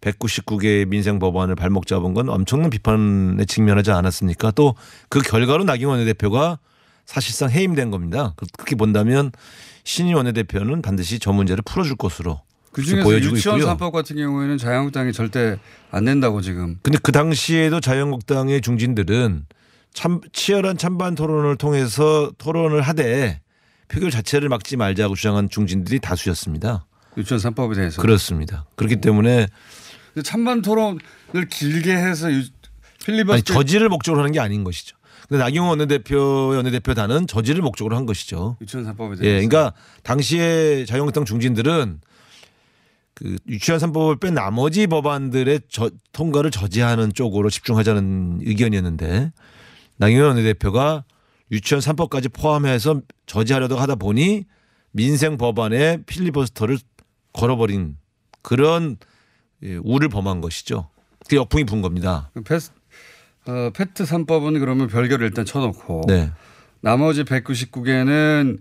199개의 0.00 0.86
민생 0.88 1.18
법안을 1.18 1.56
발목 1.56 1.86
잡은 1.86 2.14
건 2.14 2.30
엄청난 2.30 2.70
비판에 2.70 3.44
직면하지 3.44 3.90
않았습니까? 3.90 4.50
또 4.52 4.74
그 5.10 5.20
결과로 5.20 5.64
나경원 5.64 5.98
원내대표가 5.98 6.58
사실상 7.04 7.50
해임된 7.50 7.90
겁니다. 7.90 8.34
그렇게 8.56 8.76
본다면 8.76 9.30
신임 9.84 10.16
원내대표는 10.16 10.80
반드시 10.80 11.18
저 11.18 11.32
문제를 11.32 11.62
풀어줄 11.66 11.96
것으로 11.96 12.40
그 12.72 12.80
그렇게 12.80 12.90
중에서 12.92 13.04
보여지고 13.04 13.36
유치원. 13.36 13.60
3법 13.60 13.92
같은 13.92 14.16
경우에는 14.16 14.56
자유한국당이 14.56 15.12
절대 15.12 15.58
안 15.90 16.04
낸다고 16.04 16.40
지금 16.40 16.78
근데 16.82 16.98
그 17.02 17.12
당시에도 17.12 17.80
자유한국당의 17.80 18.62
중진들은 18.62 19.44
참 19.92 20.22
치열한 20.32 20.78
찬반 20.78 21.14
토론을 21.14 21.56
통해서 21.56 22.32
토론을 22.38 22.80
하되 22.80 23.42
표결 23.88 24.10
자체를 24.10 24.48
막지 24.48 24.76
말자고 24.76 25.14
주장한 25.14 25.48
중진들이 25.48 25.98
다수였습니다. 26.00 26.86
유치원 27.16 27.40
3법에 27.40 27.74
대해서. 27.74 28.00
그렇습니다. 28.02 28.66
그렇기 28.76 28.96
때문에 28.96 29.48
근데 30.14 30.22
찬반 30.28 30.62
토론을 30.62 30.98
길게 31.50 31.92
해서 31.96 32.30
유- 32.32 32.44
필리버스터 33.04 33.54
저지를 33.54 33.88
목적으로 33.88 34.22
하는 34.22 34.32
게 34.32 34.40
아닌 34.40 34.64
것이죠. 34.64 34.96
근데 35.28 35.42
나경원 35.42 35.78
원내대표의 35.78 36.56
원내대표단은 36.56 37.26
저지를 37.26 37.62
목적으로 37.62 37.96
한 37.96 38.06
것이죠. 38.06 38.56
유치원 38.60 38.86
3법에 38.86 39.18
대해서. 39.18 39.24
예, 39.24 39.30
그러니까 39.46 39.72
당시에 40.02 40.84
자유한국당 40.86 41.24
중진들은 41.24 42.00
그 43.14 43.36
유치원 43.48 43.80
3법을 43.80 44.20
뺀 44.20 44.34
나머지 44.34 44.86
법안들의 44.86 45.60
저, 45.68 45.90
통과를 46.12 46.50
저지하는 46.50 47.12
쪽으로 47.12 47.50
집중하자는 47.50 48.40
의견이었는데 48.44 49.32
나경원 49.96 50.28
원내대표가 50.36 51.04
유치원 51.50 51.80
3법까지 51.80 52.32
포함해서 52.32 53.00
저지하려고 53.26 53.76
하다 53.76 53.96
보니 53.96 54.44
민생 54.92 55.36
법안에 55.38 56.02
필리버스터를 56.06 56.78
걸어버린 57.32 57.96
그런 58.42 58.96
예, 59.62 59.76
우를 59.82 60.08
범한 60.08 60.40
것이죠. 60.40 60.88
그 61.28 61.36
역풍이 61.36 61.64
분 61.64 61.82
겁니다. 61.82 62.30
그 62.34 62.42
패스, 62.42 62.70
어, 63.46 63.70
패트 63.74 64.04
3법은 64.04 64.60
그러면 64.60 64.88
별개로 64.88 65.24
일단 65.24 65.44
쳐놓고 65.44 66.04
네. 66.06 66.30
나머지 66.80 67.24
199개는 67.24 68.60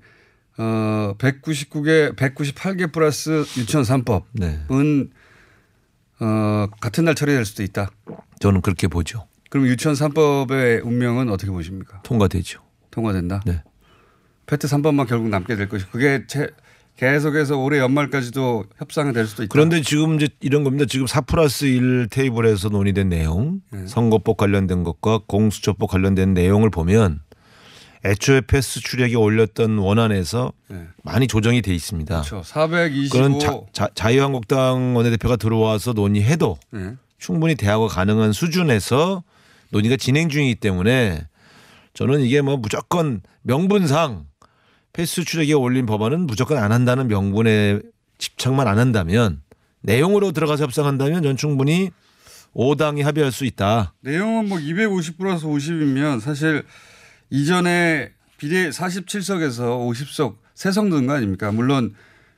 어 0.60 1.14
199개 1.20 2.16
198개 2.16 2.92
플러스 2.92 3.46
유치원 3.58 3.84
3법은 3.86 4.24
네. 4.34 4.60
어 6.20 6.68
같은 6.82 7.06
날 7.06 7.14
처리될 7.14 7.46
수도 7.46 7.62
있다. 7.62 7.92
저는 8.40 8.62
그렇게 8.62 8.88
보죠. 8.88 9.28
그럼 9.50 9.68
유치원 9.68 9.96
3법의 9.96 10.84
운명은 10.84 11.30
어떻게 11.30 11.52
보십니까? 11.52 12.02
통과되죠. 12.02 12.67
통과된다. 13.02 13.42
네. 13.46 13.62
패트 14.48 14.68
3법만 14.68 15.08
결국 15.08 15.30
남게 15.30 15.56
될 15.56 15.70
것이 15.70 15.86
그게 15.92 16.24
제- 16.28 16.50
계속해서 16.96 17.58
올해 17.58 17.78
연말까지도 17.78 18.66
협상이 18.78 19.14
될 19.14 19.28
수도 19.28 19.44
있다. 19.44 19.50
그런데 19.52 19.82
지금 19.82 20.16
이제 20.16 20.30
이런 20.40 20.64
겁니다. 20.64 20.86
지금 20.88 21.06
4 21.06 21.22
플러스 21.22 21.66
1 21.66 22.08
테이블에서 22.10 22.70
논의된 22.70 23.10
내용, 23.10 23.62
네. 23.72 23.86
선거법 23.86 24.38
관련된 24.38 24.84
것과 24.84 25.20
공수처법 25.28 25.92
관련된 25.92 26.34
내용을 26.34 26.72
보면 26.72 27.20
애초에 28.04 28.42
패스 28.42 28.80
출액이 28.80 29.16
올렸던 29.16 29.78
원안에서 29.78 30.54
네. 30.70 30.88
많이 31.04 31.28
조정이 31.28 31.62
돼 31.62 31.76
있습니다. 31.76 32.22
그렇죠. 32.22 32.42
425. 32.44 33.10
그런 33.12 33.40
자, 33.40 33.60
자, 33.74 33.90
자 33.94 34.14
유한국당 34.16 34.96
원내대표가 34.96 35.36
들어와서 35.36 35.94
논의해도 35.94 36.58
네. 36.72 36.96
충분히 37.20 37.54
대화가 37.54 37.88
가능한 37.88 38.32
수준에서 38.34 39.24
논의가 39.70 39.98
진행 39.98 40.30
중이기 40.30 40.56
때문에 40.56 41.28
저는 41.98 42.22
이게 42.22 42.42
뭐 42.42 42.58
무조건 42.58 43.22
명분상 43.42 44.28
패스 44.94 45.24
출액에 45.24 45.54
올린 45.54 45.88
법안은 45.88 46.28
무조건 46.28 46.60
안 46.60 46.72
한다는 46.72 47.08
명분에 47.08 47.80
집착만 48.20 48.68
안 48.68 48.78
한다면 48.78 49.42
내용으로 49.82 50.32
들어가서 50.32 50.66
협상한다면 50.66 51.24
전 51.24 51.36
충분히 51.36 51.90
5당이 52.56 53.02
합의할 53.02 53.32
수 53.32 53.46
있다. 53.46 53.96
내용은 54.02 54.48
뭐 54.48 54.60
250 54.60 55.18
플러스 55.18 55.48
50이면 55.48 56.20
사실 56.20 56.66
이전에 57.32 58.12
비례 58.38 58.70
47석에서 58.70 59.90
50석 59.90 60.36
세석 60.54 60.90
넣은 60.90 61.08
거 61.08 61.14
아닙니까? 61.14 61.52
물론 61.52 61.96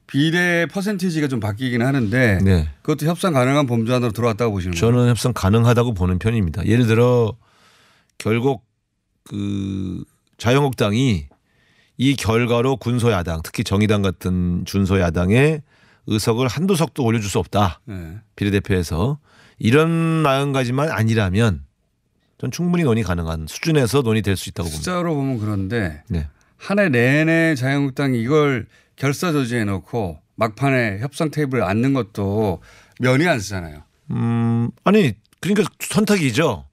비례 0.07 0.67
퍼센티지가 0.67 1.27
좀 1.27 1.41
바뀌긴 1.41 1.81
하는데 1.81 2.39
네. 2.41 2.69
그것도 2.81 3.07
협상 3.07 3.33
가능한 3.33 3.67
범주 3.67 3.93
안으로 3.93 4.13
들어왔다고 4.13 4.53
보시는 4.53 4.73
거예요? 4.73 4.93
저는 4.93 5.09
협상 5.09 5.33
가능하다고 5.33 5.95
보는 5.95 6.17
편입니다. 6.17 6.65
예를 6.65 6.87
들어 6.87 7.35
결국 8.17 8.68
그 9.29 10.03
자유한국당이 10.37 11.27
이 11.97 12.15
결과로 12.15 12.77
군소야당 12.77 13.41
특히 13.43 13.63
정의당 13.63 14.01
같은 14.01 14.63
준소야당의 14.65 15.61
의석을 16.07 16.47
한두 16.47 16.75
석도 16.75 17.03
올려줄 17.03 17.29
수 17.29 17.37
없다. 17.37 17.79
네. 17.85 18.17
비례대표에서 18.35 19.19
이런 19.59 19.91
마음가짐만 19.91 20.89
아니라면 20.89 21.63
전 22.39 22.49
충분히 22.49 22.83
논의 22.83 23.03
가능한 23.03 23.45
수준에서 23.47 24.01
논의될 24.01 24.35
수 24.35 24.49
있다고 24.49 24.69
봅니다. 24.69 24.77
숫자로 24.77 25.13
보면 25.13 25.39
그런데 25.39 26.03
네. 26.07 26.27
한해 26.57 26.89
내내 26.89 27.53
자유한국당이 27.53 28.19
이걸 28.19 28.65
결사 28.95 29.31
저지해 29.31 29.65
놓고 29.65 30.19
막판에 30.35 30.99
협상 30.99 31.29
테이블에 31.29 31.61
앉는 31.61 31.93
것도 31.93 32.63
면이 32.99 33.27
안 33.27 33.39
쓰잖아요. 33.39 33.83
음, 34.11 34.71
아니, 34.83 35.13
그러니까 35.41 35.69
선택이죠. 35.79 36.65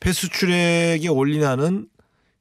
폐수출액이 0.00 1.08
올리나는 1.08 1.88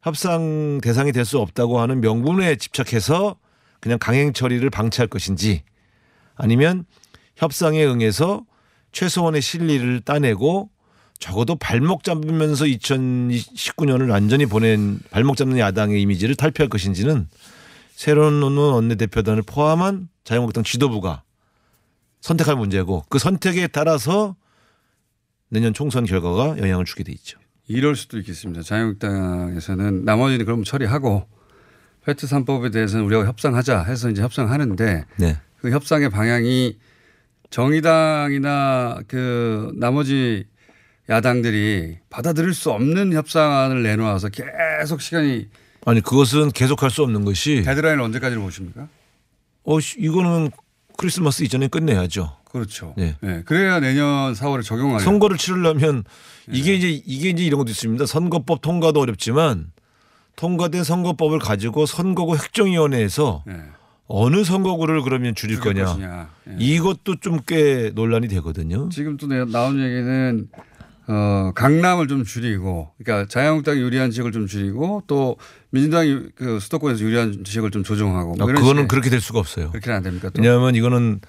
협상 0.01 0.79
대상이 0.81 1.11
될 1.11 1.25
수 1.25 1.39
없다고 1.39 1.79
하는 1.79 2.01
명분에 2.01 2.55
집착해서 2.55 3.37
그냥 3.79 3.97
강행 3.99 4.33
처리를 4.33 4.69
방치할 4.69 5.07
것인지 5.07 5.63
아니면 6.35 6.85
협상에 7.35 7.83
응해서 7.85 8.45
최소한의 8.91 9.41
실리를 9.41 10.01
따내고 10.01 10.69
적어도 11.19 11.55
발목 11.55 12.03
잡으면서 12.03 12.65
2019년을 12.65 14.09
완전히 14.09 14.45
보낸 14.45 14.99
발목 15.09 15.35
잡는 15.35 15.57
야당의 15.57 16.01
이미지를 16.01 16.35
탈피할 16.35 16.69
것인지는 16.69 17.27
새로운 17.95 18.41
원내대표단을 18.41 19.41
포함한 19.41 20.09
자유한국당 20.23 20.63
지도부가 20.63 21.23
선택할 22.21 22.55
문제고 22.55 23.03
그 23.09 23.19
선택에 23.19 23.67
따라서 23.67 24.35
내년 25.49 25.73
총선 25.73 26.05
결과가 26.05 26.57
영향을 26.59 26.85
주게 26.85 27.03
돼 27.03 27.11
있죠. 27.13 27.39
이럴 27.67 27.95
수도 27.95 28.17
있겠습니다. 28.19 28.61
자유한국당에서는 28.61 30.05
나머지는 30.05 30.45
그럼 30.45 30.63
처리하고 30.63 31.27
페트 32.05 32.25
3법에 32.25 32.71
대해서는 32.71 33.05
우리가 33.05 33.25
협상하자 33.25 33.83
해서 33.83 34.09
이제 34.09 34.21
협상하는데 34.21 35.05
네. 35.17 35.37
그 35.59 35.71
협상의 35.71 36.09
방향이 36.09 36.77
정의당이나 37.49 38.99
그 39.07 39.73
나머지 39.75 40.45
야당들이 41.09 41.97
받아들일 42.09 42.53
수 42.53 42.71
없는 42.71 43.13
협상안을 43.13 43.83
내놓아서 43.83 44.29
계속 44.29 45.01
시간이 45.01 45.47
아니 45.85 46.01
그것은 46.01 46.51
계속할 46.51 46.89
수 46.89 47.03
없는 47.03 47.23
것이 47.23 47.63
데드라인을 47.63 48.01
언제까지를 48.03 48.41
보십니까? 48.41 48.87
어 49.63 49.79
씨, 49.79 49.99
이거는 49.99 50.51
크리스마스 50.97 51.43
이전에 51.43 51.67
끝내야죠. 51.67 52.36
그렇죠. 52.51 52.93
네. 52.97 53.15
네. 53.21 53.43
그래야 53.45 53.79
내년 53.79 54.33
4월에 54.33 54.63
적용하게. 54.63 55.03
선거를 55.03 55.37
치르려면 55.37 56.03
이게 56.51 56.73
이제 56.75 56.89
이게 56.89 57.29
이제 57.29 57.43
이런 57.43 57.57
것도 57.59 57.69
있습니다. 57.69 58.05
선거법 58.05 58.61
통과도 58.61 58.99
어렵지만 59.01 59.71
통과된 60.35 60.83
선거법을 60.83 61.39
가지고 61.39 61.85
선거구 61.85 62.35
획정위원회에서 62.37 63.43
네. 63.47 63.53
어느 64.07 64.43
선거구를 64.45 65.01
그러면 65.01 65.35
줄일 65.35 65.59
거냐. 65.59 65.83
것이냐. 65.85 66.29
예. 66.49 66.55
이것도 66.59 67.17
좀 67.19 67.39
꽤 67.45 67.91
논란이 67.93 68.27
되거든요. 68.29 68.87
지금 68.89 69.17
또 69.17 69.27
내- 69.27 69.43
나온 69.45 69.79
얘기는 69.81 70.47
어, 71.09 71.51
강남을 71.55 72.09
좀 72.09 72.25
줄이고, 72.25 72.91
그러니까 73.01 73.29
자유한국당이 73.29 73.79
유리한 73.79 74.11
지역을 74.11 74.33
좀 74.33 74.45
줄이고, 74.45 75.03
또 75.07 75.37
민주당이 75.69 76.19
그 76.35 76.59
수도권에서 76.59 77.01
유리한 77.01 77.45
지역을 77.45 77.71
좀 77.71 77.81
조정하고. 77.85 78.35
뭐 78.35 78.49
아, 78.49 78.53
그거는 78.53 78.83
식의- 78.83 78.87
그렇게 78.89 79.09
될 79.09 79.21
수가 79.21 79.39
없어요. 79.39 79.69
그렇게는 79.71 79.95
안 79.97 80.03
됩니까? 80.03 80.29
또? 80.33 80.41
왜냐하면 80.41 80.75
이거는 80.75 81.21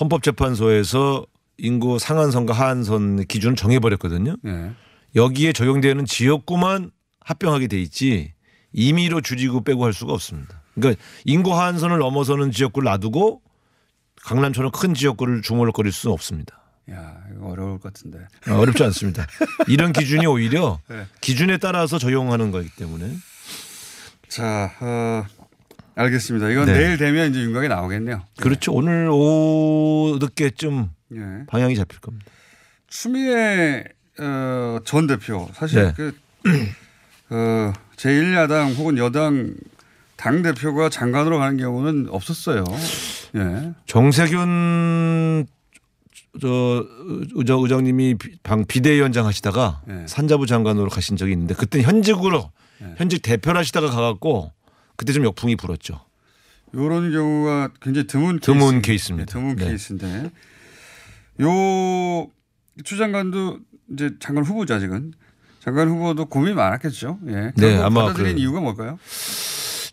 헌법재판소에서 0.00 1.26
인구 1.58 1.98
상한선과 1.98 2.52
하한선 2.52 3.26
기준을 3.26 3.56
정해버렸거든요. 3.56 4.36
예. 4.46 4.72
여기에 5.14 5.52
적용되는 5.52 6.04
지역구만 6.04 6.90
합병하게 7.20 7.68
돼 7.68 7.80
있지 7.80 8.34
임의로 8.72 9.20
줄이고 9.20 9.62
빼고 9.62 9.84
할 9.84 9.92
수가 9.92 10.12
없습니다. 10.12 10.62
그러니까 10.74 11.00
인구 11.24 11.54
하한선을 11.54 11.98
넘어서는 11.98 12.50
지역구를 12.50 12.90
놔두고 12.90 13.40
강남처럼 14.22 14.72
큰 14.72 14.94
지역구를 14.94 15.42
주물거릴 15.42 15.92
수는 15.92 16.12
없습니다. 16.12 16.60
야, 16.90 17.22
이거 17.34 17.48
어려울 17.48 17.78
것 17.78 17.92
같은데. 17.94 18.26
아, 18.46 18.54
어렵지 18.58 18.82
않습니다. 18.84 19.26
이런 19.68 19.92
기준이 19.92 20.26
오히려 20.26 20.80
네. 20.88 21.06
기준에 21.20 21.56
따라서 21.56 21.98
적용하는 21.98 22.50
거기 22.50 22.68
때문에 22.68 23.14
자, 24.28 24.72
어, 24.80 25.24
알겠습니다. 25.96 26.50
이건 26.50 26.66
네. 26.66 26.72
내일 26.78 26.96
되면 26.98 27.30
이제 27.30 27.40
윤곽이 27.40 27.68
나오겠네요. 27.68 28.22
그렇죠. 28.40 28.72
오늘 28.72 29.08
오후 29.10 30.18
늦게쯤 30.20 30.88
예. 31.14 31.20
방향이 31.46 31.76
잡힐 31.76 32.00
겁니다. 32.00 32.26
추미애 32.88 33.84
어, 34.18 34.78
전 34.84 35.06
대표 35.06 35.48
사실 35.54 35.84
네. 35.84 35.92
그 35.96 36.14
어, 37.30 37.72
제1야당 37.96 38.76
혹은 38.76 38.98
여당 38.98 39.54
당 40.16 40.42
대표가 40.42 40.88
장관으로 40.88 41.38
가는 41.38 41.56
경우는 41.56 42.08
없었어요. 42.10 42.64
예. 43.36 43.72
정세균 43.86 45.46
저 46.40 46.84
의장 47.34 47.60
의장님이 47.60 48.14
비- 48.16 48.36
방 48.42 48.64
비대위원장 48.66 49.26
하시다가 49.26 49.82
네. 49.86 50.04
산자부 50.08 50.46
장관으로 50.46 50.88
가신 50.88 51.16
적이 51.16 51.32
있는데 51.32 51.54
그때 51.54 51.80
현직으로 51.82 52.50
네. 52.80 52.94
현직 52.96 53.22
대표를 53.22 53.58
하시다가 53.60 53.88
가갖고 53.90 54.50
그때 54.96 55.12
좀 55.12 55.24
역풍이 55.24 55.56
불었죠. 55.56 56.00
이런 56.72 57.12
경우가 57.12 57.70
굉장히 57.80 58.06
드문 58.06 58.40
드문 58.40 58.82
케이스, 58.82 59.08
케이스입니다. 59.08 59.26
네, 59.26 59.32
드문 59.32 59.56
네. 59.56 59.64
케이스인데 59.66 60.30
요 61.40 62.28
추 62.84 62.96
장관도 62.96 63.60
이제 63.92 64.10
장관 64.18 64.42
후보자 64.44 64.80
지금 64.80 65.12
장관 65.60 65.88
후보도 65.88 66.26
고민이 66.26 66.56
많았겠죠. 66.56 67.20
예. 67.28 67.52
네, 67.56 67.76
아마 67.76 68.06
받아들인 68.06 68.34
그- 68.34 68.40
이유가 68.40 68.58
뭘까요? 68.60 68.98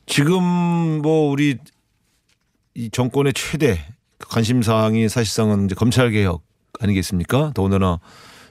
지금 0.07 0.41
뭐 1.03 1.29
우리 1.29 1.57
이 2.73 2.89
정권의 2.89 3.33
최대 3.33 3.85
관심 4.17 4.63
사항이 4.63 5.09
사실상은 5.09 5.65
이제 5.65 5.75
검찰 5.75 6.09
개혁 6.09 6.41
아니겠습니까? 6.79 7.51
더군다나 7.53 7.99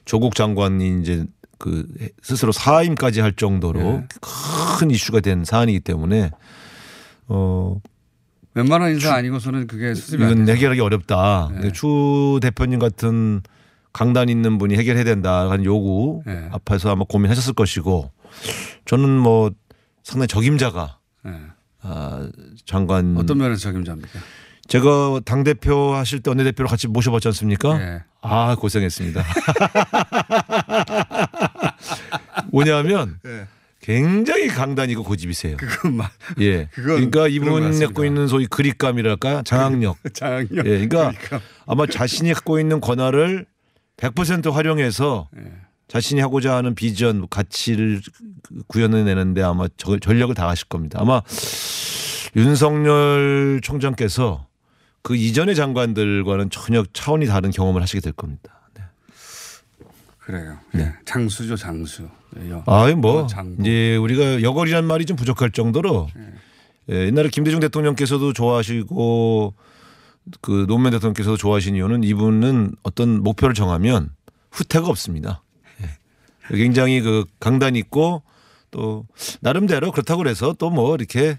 조국 0.04 0.36
장관이 0.36 1.00
이제 1.00 1.26
그 1.60 1.86
스스로 2.22 2.50
사임까지 2.50 3.20
할 3.20 3.32
정도로 3.32 3.80
네. 3.80 4.06
큰 4.78 4.90
이슈가 4.90 5.20
된 5.20 5.44
사안이기 5.44 5.80
때문에 5.80 6.30
어 7.28 7.78
웬만한 8.54 8.92
인사 8.92 9.14
아니고서는 9.14 9.66
그게 9.68 9.94
수습이 9.94 10.24
안 10.24 10.32
이건. 10.32 10.48
해결하기 10.48 10.80
어렵다. 10.80 11.50
네. 11.60 11.70
추 11.70 12.40
대표님 12.42 12.78
같은 12.80 13.42
강단 13.92 14.28
있는 14.30 14.56
분이 14.58 14.74
해결해야 14.76 15.04
된다 15.04 15.50
하는 15.50 15.64
요구 15.64 16.22
네. 16.26 16.48
앞에서 16.50 16.90
아마 16.90 17.04
고민하셨을 17.08 17.52
것이고 17.52 18.10
저는 18.86 19.08
뭐 19.10 19.50
상당히 20.02 20.28
적임자가 20.28 20.98
예. 21.26 21.30
아, 21.82 22.28
장관 22.64 23.16
어떤 23.18 23.36
면에서 23.38 23.60
적임자입니까? 23.60 24.18
제가 24.70 25.20
당 25.24 25.42
대표 25.42 25.94
하실 25.94 26.20
때 26.20 26.30
원내 26.30 26.44
대표로 26.44 26.68
같이 26.68 26.86
모셔봤지 26.86 27.26
않습니까? 27.28 27.76
예. 27.80 28.02
아 28.22 28.54
고생했습니다. 28.54 29.20
뭐냐면 32.52 33.18
예. 33.26 33.48
굉장히 33.80 34.46
강단 34.46 34.88
있고 34.90 35.02
고집이세요. 35.02 35.56
그건 35.56 35.96
막 35.96 36.12
예. 36.38 36.68
그건 36.72 37.10
그러니까 37.10 37.10
그런 37.10 37.12
것 37.22 37.28
이분 37.30 37.52
같습니다. 37.62 37.86
갖고 37.86 38.04
있는 38.04 38.28
소위 38.28 38.46
그립감이랄까 38.46 39.42
장악력. 39.42 39.96
장력. 40.14 40.58
예. 40.58 40.86
그러니까 40.86 41.12
아마 41.66 41.86
자신이 41.86 42.32
갖고 42.32 42.60
있는 42.60 42.80
권한을 42.80 43.46
100% 43.96 44.52
활용해서 44.52 45.28
예. 45.36 45.50
자신이 45.88 46.20
하고자 46.20 46.54
하는 46.54 46.76
비전, 46.76 47.26
가치를 47.28 48.00
구현해내는데 48.68 49.42
아마 49.42 49.66
저- 49.76 49.98
전력을 49.98 50.32
다하실 50.36 50.68
겁니다. 50.68 51.00
아마 51.02 51.22
윤석열 52.36 53.58
총장께서 53.64 54.46
그 55.02 55.16
이전의 55.16 55.54
장관들과는 55.54 56.50
전혀 56.50 56.84
차원이 56.92 57.26
다른 57.26 57.50
경험을 57.50 57.80
하시게 57.82 58.00
될 58.00 58.12
겁니다. 58.12 58.60
네. 58.74 58.82
그래요. 60.18 60.58
예. 60.76 60.92
장수죠, 61.04 61.56
장수. 61.56 62.08
예, 62.40 62.50
여- 62.50 62.62
아이 62.66 62.94
뭐 62.94 63.22
어, 63.22 63.26
장부. 63.26 63.62
이제 63.62 63.96
우리가 63.96 64.42
여걸이란 64.42 64.84
말이 64.84 65.04
좀 65.06 65.16
부족할 65.16 65.50
정도로 65.52 66.08
예, 66.90 67.06
옛날에 67.06 67.28
김대중 67.28 67.60
대통령께서도 67.60 68.32
좋아하시고 68.32 69.54
그 70.42 70.66
노무현 70.68 70.92
대통령께서도 70.92 71.36
좋아하신 71.36 71.74
이유는 71.76 72.04
이분은 72.04 72.72
어떤 72.82 73.22
목표를 73.22 73.54
정하면 73.54 74.10
후퇴가 74.52 74.86
없습니다. 74.86 75.42
예. 75.82 76.56
굉장히 76.56 77.00
그 77.00 77.24
강단 77.40 77.74
있고 77.76 78.22
또 78.70 79.06
나름대로 79.40 79.90
그렇다고 79.90 80.18
그래서 80.18 80.52
또 80.52 80.70
뭐 80.70 80.94
이렇게 80.94 81.38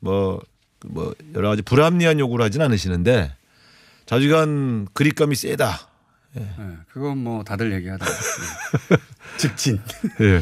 뭐, 0.00 0.40
뭐 0.84 1.14
여러 1.34 1.48
가지 1.48 1.62
불합리한 1.62 2.18
요구를 2.18 2.44
하진 2.44 2.62
않으시는데 2.62 3.32
자주간 4.04 4.86
그립감이 4.92 5.34
세다. 5.34 5.88
예. 6.38 6.48
그건 6.88 7.18
뭐 7.18 7.42
다들 7.44 7.72
얘기하다. 7.72 8.06
예. 8.06 8.96
직진. 9.38 9.80
예. 10.20 10.40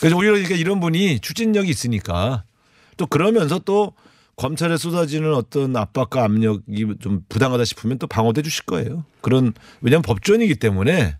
그래서 0.00 0.16
오히려 0.16 0.36
이렇게 0.36 0.56
이런 0.56 0.80
분이 0.80 1.20
추진력이 1.20 1.68
있으니까 1.70 2.44
또 2.96 3.06
그러면서 3.06 3.58
또 3.58 3.94
검찰에 4.36 4.76
쏟아지는 4.76 5.34
어떤 5.34 5.76
압박과 5.76 6.22
압력이 6.24 6.86
좀 7.00 7.24
부당하다 7.28 7.64
싶으면 7.64 7.98
또 7.98 8.06
방어돼 8.06 8.42
주실 8.42 8.64
거예요. 8.66 9.04
그런 9.20 9.52
왜냐하면 9.80 10.02
법조인이기 10.02 10.56
때문에 10.56 11.16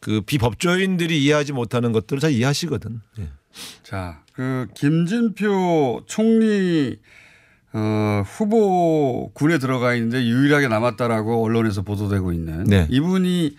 그 0.00 0.20
비법조인들이 0.20 1.22
이해하지 1.24 1.52
못하는 1.52 1.92
것들을 1.92 2.20
잘 2.20 2.32
이해하시거든. 2.32 3.00
예. 3.20 3.28
자, 3.82 4.22
그 4.32 4.66
김진표 4.74 6.04
총리 6.06 6.98
어, 7.74 8.22
후보 8.26 9.30
군에 9.34 9.58
들어가 9.58 9.94
있는데 9.94 10.22
유일하게 10.24 10.68
남았다라고 10.68 11.42
언론에서 11.44 11.82
보도되고 11.82 12.32
있는 12.32 12.64
네. 12.64 12.86
이분이 12.90 13.56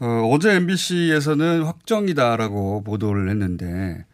어, 0.00 0.28
어제 0.32 0.54
MBC에서는 0.54 1.62
확정이다라고 1.64 2.82
보도를 2.82 3.28
했는데 3.30 4.04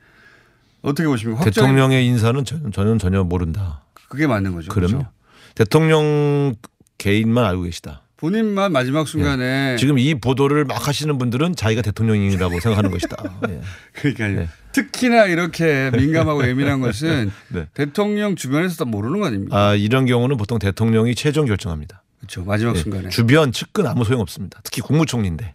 어떻게 0.82 1.06
보십니까? 1.08 1.40
확정 1.40 1.64
대통령의 1.64 2.06
인사는 2.06 2.44
전- 2.44 2.70
저는 2.72 2.98
전혀 2.98 3.22
모른다. 3.24 3.82
그게 4.08 4.26
맞는 4.26 4.54
거죠. 4.54 4.70
그럼요. 4.70 4.92
그렇죠? 4.98 5.10
대통령 5.54 6.54
개인만 6.98 7.44
알고 7.44 7.62
계시다. 7.62 8.02
본인만 8.28 8.72
마지막 8.72 9.06
순간에 9.06 9.76
지금 9.76 9.98
이 9.98 10.14
보도를 10.14 10.64
막 10.64 10.88
하시는 10.88 11.18
분들은 11.18 11.56
자기가 11.56 11.82
대통령이라고 11.82 12.58
생각하는 12.58 12.90
것이다. 12.90 13.16
예. 13.50 13.60
그러니까요. 13.92 14.40
네. 14.40 14.48
특히나 14.72 15.26
이렇게 15.26 15.90
민감하고 15.92 16.42
예민한 16.48 16.80
것은 16.80 17.30
네. 17.48 17.66
대통령 17.74 18.34
주변에서도 18.34 18.86
모르는 18.86 19.20
거 19.20 19.26
아닙니까? 19.26 19.54
아 19.68 19.74
이런 19.74 20.06
경우는 20.06 20.38
보통 20.38 20.58
대통령이 20.58 21.14
최종 21.14 21.44
결정합니다. 21.44 22.02
그렇죠. 22.20 22.44
마지막 22.44 22.74
예. 22.76 22.80
순간에. 22.80 23.08
주변 23.10 23.52
측근 23.52 23.86
아무 23.86 24.04
소용 24.04 24.22
없습니다. 24.22 24.58
특히 24.64 24.80
국무총리인데. 24.80 25.52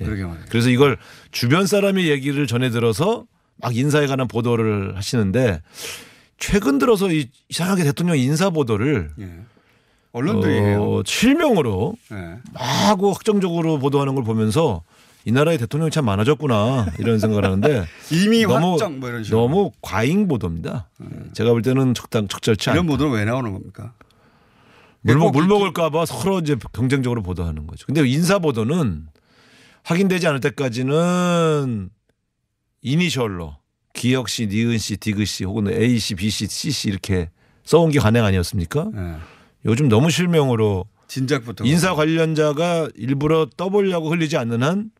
예. 0.00 0.04
그러게 0.06 0.22
말이에요. 0.24 0.44
그래서 0.48 0.70
이걸 0.70 0.96
주변 1.32 1.66
사람의 1.66 2.08
얘기를 2.08 2.46
전해 2.46 2.70
들어서 2.70 3.26
막 3.58 3.76
인사에 3.76 4.06
관한 4.06 4.26
보도를 4.26 4.96
하시는데 4.96 5.60
최근 6.38 6.78
들어서 6.78 7.12
이- 7.12 7.28
이상하게 7.50 7.84
대통령 7.84 8.16
인사 8.16 8.48
보도를 8.48 9.10
예. 9.20 9.28
언론들이 10.12 10.54
해요. 10.54 10.82
어, 10.82 11.02
실명으로 11.04 11.94
예. 12.12 12.38
마구 12.52 13.10
확정적으로 13.10 13.78
보도하는 13.78 14.14
걸 14.14 14.24
보면서 14.24 14.82
이 15.24 15.32
나라에 15.32 15.56
대통령이 15.58 15.90
참 15.90 16.04
많아졌구나 16.06 16.86
이런 16.98 17.18
생각을 17.18 17.44
하는데 17.44 17.84
이미 18.10 18.42
너무 18.42 18.72
확정 18.72 18.98
뭐 19.00 19.08
이런 19.08 19.22
식으로. 19.22 19.40
너무 19.42 19.70
과잉 19.82 20.26
보도입니다. 20.28 20.88
제가 21.34 21.50
볼 21.50 21.62
때는 21.62 21.94
적당 21.94 22.26
적절치 22.26 22.70
이런 22.70 22.80
않다. 22.80 22.90
보도는 22.90 23.12
왜 23.18 23.24
나오는 23.24 23.52
겁니까? 23.52 23.92
물, 25.02 25.18
꼭물 25.18 25.46
먹을까봐 25.46 26.06
서로 26.06 26.40
이제 26.40 26.56
경쟁적으로 26.72 27.22
보도하는 27.22 27.66
거죠. 27.66 27.86
근데 27.86 28.06
인사 28.06 28.38
보도는 28.38 29.06
확인되지 29.84 30.26
않을 30.26 30.40
때까지는 30.40 31.90
이니셜로 32.82 33.56
기혁 33.92 34.28
씨, 34.28 34.46
니은 34.46 34.78
씨, 34.78 34.96
디귿 34.96 35.24
씨 35.26 35.44
혹은 35.44 35.70
A 35.70 35.98
씨, 35.98 36.14
B 36.14 36.30
씨, 36.30 36.46
C 36.46 36.70
씨 36.70 36.88
이렇게 36.88 37.30
써온 37.64 37.90
게 37.90 37.98
관행 37.98 38.24
아니었습니까? 38.24 38.88
예. 38.94 39.14
요즘 39.64 39.88
너무 39.88 40.10
실명으로 40.10 40.86
진작부터 41.08 41.64
인사 41.64 41.94
관련자가 41.94 42.88
일부러 42.94 43.46
떠보려고 43.56 44.10
흘리지 44.10 44.36
않는 44.36 44.62
한 44.62 44.90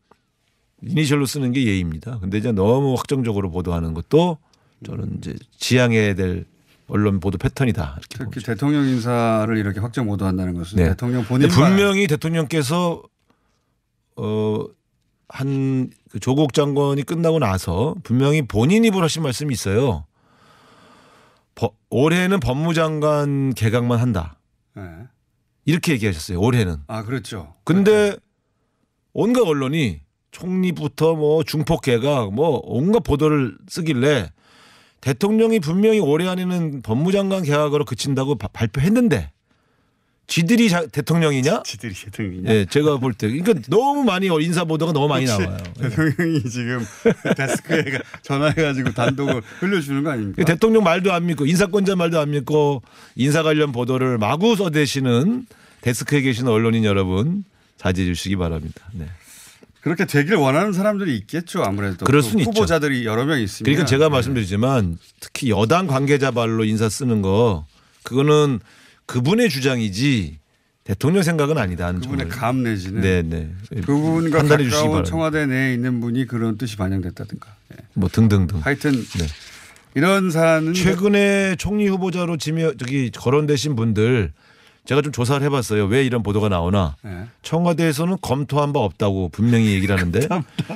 이니셜로 0.83 1.25
쓰는 1.25 1.51
게 1.51 1.65
예의입니다. 1.65 2.19
근데 2.19 2.37
이제 2.37 2.51
너무 2.51 2.95
확정적으로 2.95 3.49
보도하는 3.51 3.93
것도 3.93 4.37
저는 4.85 5.17
이제 5.19 5.35
지양해야 5.57 6.15
될 6.15 6.45
언론 6.87 7.19
보도 7.19 7.37
패턴이다 7.37 7.99
특히 8.09 8.25
보죠. 8.25 8.41
대통령 8.41 8.85
인사를 8.85 9.55
이렇게 9.57 9.79
확정 9.79 10.07
보도한다는 10.07 10.55
것은 10.55 10.77
네. 10.77 10.89
대통령 10.89 11.23
본인 11.23 11.47
분명히 11.49 12.07
대통령께서 12.07 13.01
어한 14.17 15.91
그 16.11 16.19
조국 16.19 16.53
장관이 16.53 17.03
끝나고 17.03 17.39
나서 17.39 17.95
분명히 18.03 18.41
본인 18.41 18.83
입으로 18.83 19.03
하신 19.03 19.23
말씀이 19.23 19.53
있어요. 19.53 20.05
버- 21.55 21.71
올해는 21.89 22.39
법무장관 22.39 23.53
개각만 23.53 23.99
한다. 23.99 24.37
예. 24.77 24.83
이렇게 25.65 25.93
얘기하셨어요. 25.93 26.39
올해는. 26.39 26.77
아 26.87 27.03
그렇죠. 27.03 27.55
근데 27.63 28.15
온갖 29.13 29.41
언론이 29.41 30.01
총리부터 30.31 31.15
뭐 31.15 31.43
중폭 31.43 31.81
개각 31.81 32.33
뭐 32.33 32.61
온갖 32.63 32.99
보도를 33.03 33.57
쓰길래 33.67 34.31
대통령이 35.01 35.59
분명히 35.59 35.99
올해 35.99 36.27
안에는 36.27 36.81
법무장관 36.83 37.43
개각으로 37.43 37.85
그친다고 37.85 38.35
바- 38.35 38.47
발표했는데 38.47 39.31
지들이 40.31 40.69
자- 40.69 40.85
대통령이냐? 40.87 41.63
지들이 41.63 41.93
대통령이냐? 41.93 42.49
예, 42.53 42.65
제가 42.65 42.97
볼 42.97 43.11
때 43.13 43.27
그러니까 43.27 43.53
너무 43.67 44.03
많이 44.05 44.27
인사 44.27 44.63
보도가 44.63 44.93
너무 44.93 45.09
많이 45.09 45.25
나와요. 45.25 45.57
예. 45.83 45.89
대통령이 45.89 46.43
지금 46.49 46.85
데스크에 47.35 47.83
가- 47.83 47.99
전화해가지고 48.21 48.93
단독을 48.93 49.41
흘려주는 49.59 50.01
거 50.03 50.11
아닙니까? 50.11 50.43
대통령 50.45 50.83
말도 50.85 51.11
안 51.11 51.25
믿고 51.25 51.45
인사권자 51.45 51.97
말도 51.97 52.17
안 52.17 52.31
믿고 52.31 52.81
인사 53.17 53.43
관련 53.43 53.73
보도를 53.73 54.17
마구 54.19 54.55
써대시는 54.55 55.47
데스크에 55.81 56.21
계시는 56.21 56.49
언론인 56.49 56.85
여러분 56.85 57.43
자제해 57.77 58.07
주시기 58.07 58.37
바랍니다. 58.37 58.85
네. 58.93 59.07
그렇게 59.81 60.05
되길 60.05 60.35
원하는 60.35 60.71
사람들이 60.71 61.13
있겠죠 61.17 61.61
아무래도. 61.63 62.05
그럴 62.05 62.21
그 62.21 62.27
수는 62.29 62.39
있죠. 62.43 62.51
후보자들이 62.51 63.05
여러 63.05 63.25
명 63.25 63.41
있으면. 63.41 63.65
그러니까 63.65 63.85
제가 63.85 64.05
네. 64.05 64.09
말씀드리지만 64.11 64.97
특히 65.19 65.49
여당 65.49 65.87
관계자 65.87 66.31
발로 66.31 66.63
인사 66.63 66.87
쓰는 66.87 67.21
거 67.21 67.65
그거는 68.03 68.59
그분의 69.05 69.49
주장이지 69.49 70.39
대통령 70.83 71.21
생각은 71.23 71.57
아니다. 71.57 71.87
하는 71.87 72.01
그분의. 72.01 72.29
감 72.29 72.63
내지는 72.63 73.01
네, 73.01 73.21
네. 73.21 73.49
그분과 73.81 74.39
판단해 74.39 74.63
가까운 74.65 74.87
바랍니다. 74.89 75.03
청와대 75.09 75.45
내에 75.45 75.73
있는 75.73 76.01
분이 76.01 76.25
그런 76.25 76.57
뜻이 76.57 76.75
반영됐다든가. 76.77 77.55
예. 77.73 77.77
뭐 77.93 78.09
등등등. 78.09 78.59
하여튼 78.63 78.91
네. 78.91 79.25
이런 79.93 80.31
사안은 80.31 80.73
최근에 80.73 81.55
총리 81.57 81.87
후보자로 81.87 82.37
지명 82.37 82.75
저기 82.77 83.11
거론되신 83.11 83.75
분들 83.75 84.31
제가 84.85 85.03
좀 85.03 85.11
조사를 85.11 85.45
해봤어요. 85.45 85.85
왜 85.85 86.03
이런 86.03 86.23
보도가 86.23 86.49
나오나 86.49 86.95
예. 87.05 87.25
청와대에서는 87.43 88.17
검토한 88.21 88.73
바 88.73 88.79
없다고 88.79 89.29
분명히 89.29 89.73
얘기를 89.73 89.95
하는데 89.95 90.27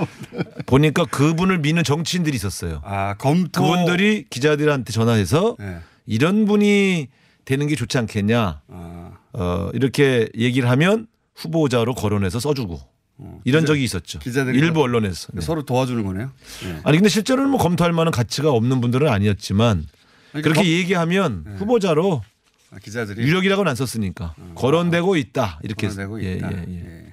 보니까 0.68 1.06
그분을 1.06 1.58
미는 1.60 1.84
정치인들이 1.84 2.36
있었어요. 2.36 2.82
아 2.86 3.16
검토 3.18 3.64
그분들이 3.64 4.26
기자들한테 4.30 4.94
전화해서 4.94 5.58
예. 5.62 5.78
이런 6.06 6.46
분이 6.46 7.08
되는 7.46 7.68
게 7.68 7.76
좋지 7.76 7.98
않겠냐. 7.98 8.62
아, 8.68 9.12
어, 9.34 9.70
이렇게 9.74 10.30
얘기를 10.38 10.70
하면 10.70 11.08
후보자로 11.36 11.94
거론해서 11.96 12.40
써주고 12.40 12.80
어, 13.18 13.40
이런 13.46 13.62
기자- 13.64 13.74
적이 13.74 13.84
있었죠. 13.84 14.20
기자들이 14.20 14.58
일부 14.58 14.82
언론에서. 14.82 15.30
네. 15.34 15.42
서로 15.42 15.64
도와주는 15.64 16.04
거네요. 16.04 16.32
예. 16.66 16.80
아니 16.84 16.98
근데 16.98 17.08
실제로는 17.10 17.50
뭐 17.50 17.60
검토할 17.60 17.94
만한 17.94 18.12
가치가 18.12 18.52
없는 18.52 18.82
분들은 18.82 19.08
아니었지만 19.08 19.86
그러니까 20.32 20.50
그렇게 20.50 20.62
검- 20.62 20.66
얘기하면 20.66 21.44
네. 21.46 21.56
후보자로 21.58 22.24
아, 22.72 22.78
기자들이 22.80 23.22
유력이라고는 23.22 23.70
안 23.70 23.76
썼으니까 23.76 24.36
거론되고 24.56 25.16
있다 25.16 25.60
이렇게 25.64 25.88
되고 25.88 26.22
예, 26.24 26.34
있다. 26.34 26.52
예, 26.52 26.66
예. 26.68 26.76
예. 26.86 27.06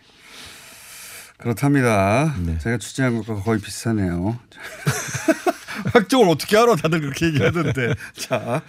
그렇답니다. 1.39 2.35
네. 2.41 2.59
제가 2.59 2.79
취재한 2.79 3.17
것과 3.23 3.43
거의 3.43 3.61
비슷하네요. 3.61 4.39
확정을 5.93 6.29
어떻게 6.29 6.57
알아? 6.57 6.77
다들 6.77 7.01
그렇게 7.01 7.27
얘기하던데. 7.27 7.95
자, 8.17 8.63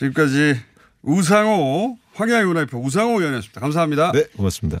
지금까지 0.00 0.58
우상호 1.02 1.98
황야의 2.14 2.46
문화표 2.46 2.78
우상호 2.78 3.20
의원이었습니다. 3.20 3.60
감사합니다. 3.60 4.12
네 4.12 4.24
고맙습니다. 4.36 4.80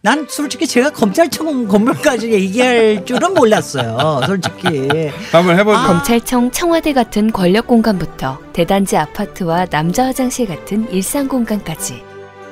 난 0.00 0.24
솔직히 0.28 0.64
제가 0.64 0.90
검찰청 0.90 1.66
건물까지 1.66 2.30
얘기할 2.30 3.04
줄은 3.04 3.34
몰랐어요. 3.34 4.20
솔직히. 4.26 4.88
한번 5.32 5.58
해보죠. 5.58 5.76
검찰청 5.76 6.52
청와대 6.52 6.92
같은 6.92 7.32
권력 7.32 7.66
공간부터 7.66 8.38
대단지 8.52 8.96
아파트와 8.96 9.66
남자 9.66 10.04
화장실 10.04 10.46
같은 10.46 10.88
일상 10.92 11.26
공간까지 11.26 12.04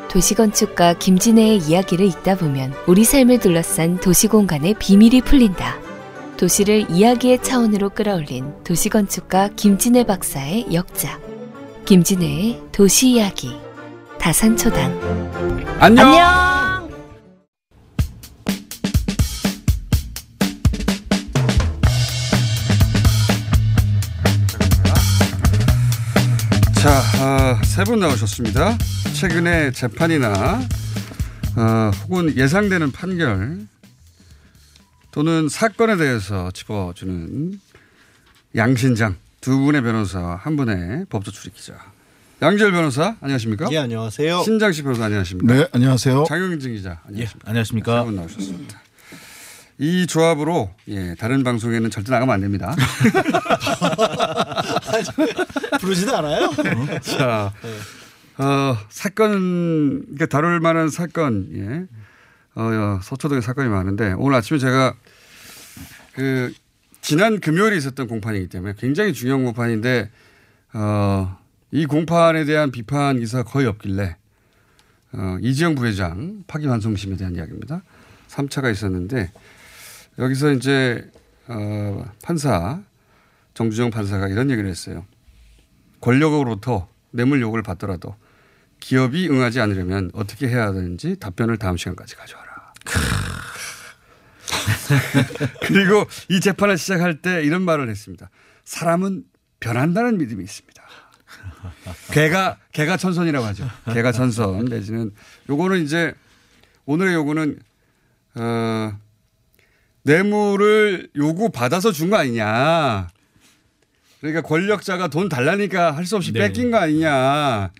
도시건축가 0.09 0.95
김진애의 0.95 1.59
이야기를 1.59 2.05
읽다 2.07 2.35
보면 2.35 2.75
우리 2.87 3.05
삶을 3.05 3.39
둘러싼 3.39 3.99
도시 3.99 4.27
공간의 4.27 4.75
비밀이 4.81 5.21
풀린다. 5.21 5.77
도시를 6.37 6.87
이야기의 6.91 7.45
차원으로 7.45 7.91
끌어올린 7.91 8.55
도시건축가 8.65 9.51
김진애 9.55 10.03
박사의 10.03 10.67
역작. 10.73 11.21
김진애의 11.85 12.63
도시 12.73 13.11
이야기. 13.11 13.57
다산초당. 14.19 15.77
안녕. 15.79 16.13
자, 16.13 16.46
세 27.77 27.85
분 27.85 28.01
나오셨습니다. 28.01 28.79
최근에 29.15 29.71
재판이나 29.73 30.61
어, 31.57 31.91
혹은 32.05 32.35
예상되는 32.35 32.91
판결 32.93 33.67
또는 35.11 35.49
사건에 35.51 35.97
대해서 35.97 36.51
짚어주는 36.53 37.61
양신장 38.57 39.17
두 39.43 39.59
분의 39.59 39.83
변호사 39.83 40.39
한 40.43 40.57
분의 40.57 41.05
법조 41.11 41.31
출입 41.31 41.55
기자 41.55 41.75
양지열 42.41 42.73
변호사 42.73 43.17
안녕하십니까? 43.21 43.69
예, 43.73 43.79
안녕하세요. 43.79 44.43
신장식 44.43 44.85
변호사 44.85 45.05
안녕하십니까? 45.05 45.55
네, 45.55 45.69
안녕하세요. 45.73 46.25
장영진 46.29 46.75
기자 46.77 47.01
안녕하십니까? 47.07 47.47
예, 47.47 47.51
안녕하십니까? 47.51 47.99
세분 48.01 48.17
나오셨습니다. 48.17 48.81
이 49.79 50.07
조합으로 50.07 50.71
예, 50.89 51.15
다른 51.19 51.45
방송에는 51.45 51.91
절대 51.91 52.11
나가면 52.11 52.35
안 52.35 52.41
됩니다. 52.41 52.75
부르지도 55.81 56.17
않아요? 56.17 56.51
자, 57.01 57.53
어, 58.39 58.77
사건, 58.89 60.03
그러니까 60.03 60.27
다룰 60.27 60.61
만한 60.61 60.89
사건, 60.89 61.49
예. 61.55 61.87
어, 62.57 63.01
서초동에 63.03 63.41
사건이 63.43 63.69
많은데 63.69 64.15
오늘 64.17 64.37
아침에 64.39 64.59
제가 64.59 64.95
그 66.15 66.53
지난 67.03 67.39
금요일에 67.39 67.77
있었던 67.77 68.09
공판이기 68.09 68.49
때문에 68.49 68.75
굉장히 68.79 69.12
중요한 69.12 69.45
공판인데 69.45 70.11
어, 70.73 71.39
이 71.71 71.85
공판에 71.87 72.45
대한 72.45 72.71
비판 72.71 73.21
기사 73.21 73.43
거의 73.43 73.67
없길래 73.67 74.17
어, 75.12 75.39
이지영 75.41 75.75
부회장 75.75 76.45
파기환송심에 76.47 77.17
대한 77.17 77.37
이야기입니다. 77.37 77.83
3차가 78.29 78.73
있었는데 78.73 79.31
여기서 80.19 80.53
이제 80.53 81.11
어, 81.49 82.05
판사 82.23 82.81
정주정 83.57 83.90
판사가 83.90 84.29
이런 84.29 84.51
얘기를 84.51 84.69
했어요. 84.69 85.07
권력으로부터 86.03 86.88
뇌물 87.11 87.40
요구를 87.40 87.62
받더라도 87.62 88.14
기업이 88.81 89.29
응하지 89.31 89.61
않으려면 89.61 90.11
어떻게 90.12 90.47
해야 90.47 90.66
하는지 90.66 91.16
답변을 91.19 91.57
다음 91.57 91.79
시간까지 91.79 92.16
가져와라. 92.16 92.73
그리고 95.66 96.05
이 96.29 96.40
재판을 96.40 96.77
시작할 96.77 97.23
때 97.23 97.42
이런 97.42 97.62
말을 97.62 97.88
했습니다. 97.88 98.29
사람은 98.64 99.25
변한다는 99.59 100.19
믿음이 100.19 100.45
있습니다. 100.45 100.83
개가 102.12 102.59
개가 102.73 102.99
천선이라고 102.99 103.47
하죠. 103.47 103.66
개가 103.92 104.12
천선 104.12 104.66
내지는 104.66 105.12
요거는 105.49 105.83
이제 105.83 106.12
오늘의 106.85 107.14
요구는 107.14 107.59
어 108.35 108.92
뇌물을 110.03 111.09
요구 111.16 111.51
받아서 111.51 111.90
준 111.90 112.11
거 112.11 112.16
아니냐. 112.16 113.09
그러니까 114.21 114.43
권력자가 114.43 115.09
돈 115.09 115.29
달라니까 115.29 115.93
할 115.97 116.05
수 116.07 116.17
없이 116.17 116.33
네. 116.33 116.41
뺏긴 116.41 116.71
거 116.71 116.79
아니냐라는 116.79 117.71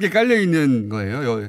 게 0.00 0.10
깔려 0.10 0.38
있는 0.40 0.88
거예요. 0.88 1.24
요- 1.24 1.48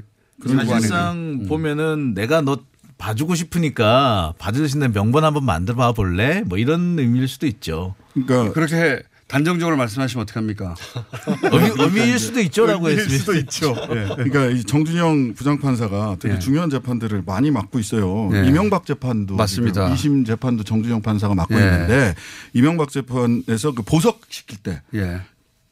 사실상 0.66 1.40
음. 1.42 1.48
보면은 1.48 2.14
내가 2.14 2.42
너 2.42 2.60
봐주고 2.98 3.36
싶으니까 3.36 4.34
있는 4.76 4.92
명분 4.92 5.24
한번 5.24 5.46
만들어 5.46 5.94
볼래? 5.94 6.42
뭐 6.46 6.58
이런 6.58 6.98
의미일 6.98 7.28
수도 7.28 7.46
있죠. 7.48 7.96
그러니까 8.14 8.54
그렇게 8.54 9.02
단정적으로 9.28 9.76
말씀하시면 9.76 10.24
어떡합니까? 10.24 10.76
의미, 11.52 11.72
의미일 11.80 12.20
수도 12.20 12.40
있죠라고 12.40 12.90
했습니다. 12.90 13.18
수도 13.18 13.36
있죠. 13.36 13.76
예. 13.92 14.08
그러니까 14.16 14.46
이 14.46 14.64
정준영 14.64 15.34
부장판사가 15.34 16.18
되게 16.20 16.36
예. 16.36 16.40
중요한 16.40 16.70
재판들을 16.70 17.24
많이 17.26 17.52
맡고 17.52 17.78
있어요. 17.80 18.30
예. 18.34 18.46
이명박 18.48 18.86
재판도 18.86 19.36
맞습니다. 19.36 19.96
지금 19.96 20.24
2심 20.24 20.26
재판도 20.26 20.64
정준영 20.64 21.02
판사가 21.02 21.36
맡고 21.36 21.56
예. 21.56 21.60
있는데 21.60 22.16
이명박 22.54 22.90
재판에서 22.90 23.74
그 23.74 23.84
보석 23.84 24.22
시킬 24.30 24.60
때 24.60 24.82
예. 24.94 25.22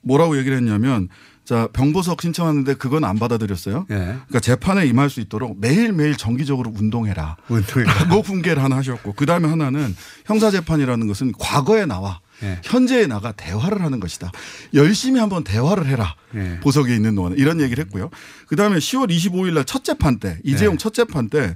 뭐라고 0.01 0.37
얘기를 0.37 0.57
했냐면 0.57 1.07
자 1.45 1.69
병보석 1.71 2.21
신청하는데 2.21 2.73
그건 2.73 3.05
안 3.05 3.17
받아들였어요. 3.19 3.85
예. 3.89 3.95
그러니까 3.95 4.39
재판에 4.41 4.85
임할 4.85 5.09
수 5.09 5.21
있도록 5.21 5.59
매일 5.61 5.93
매일 5.93 6.17
정기적으로 6.17 6.73
운동해라. 6.75 7.37
운동해라. 7.47 7.93
라고 7.93 8.21
분개를 8.23 8.61
하나 8.61 8.75
하셨고 8.77 9.13
그 9.13 9.25
다음에 9.25 9.47
하나는 9.47 9.95
형사 10.25 10.51
재판이라는 10.51 11.07
것은 11.07 11.31
과거에 11.39 11.85
나와 11.85 12.19
예. 12.43 12.59
현재에 12.63 13.07
나가 13.07 13.31
대화를 13.31 13.81
하는 13.81 13.99
것이다. 13.99 14.31
열심히 14.73 15.19
한번 15.19 15.43
대화를 15.43 15.87
해라. 15.87 16.15
예. 16.35 16.59
보석에 16.61 16.93
있는 16.93 17.15
동안 17.15 17.33
이런 17.37 17.61
얘기를 17.61 17.83
했고요. 17.85 18.09
그 18.47 18.55
다음에 18.55 18.77
10월 18.77 19.09
25일 19.09 19.53
날 19.53 19.65
첫 19.65 19.83
재판 19.83 20.19
때 20.19 20.39
이재용 20.43 20.73
네. 20.73 20.77
첫 20.77 20.93
재판 20.93 21.29
때 21.29 21.55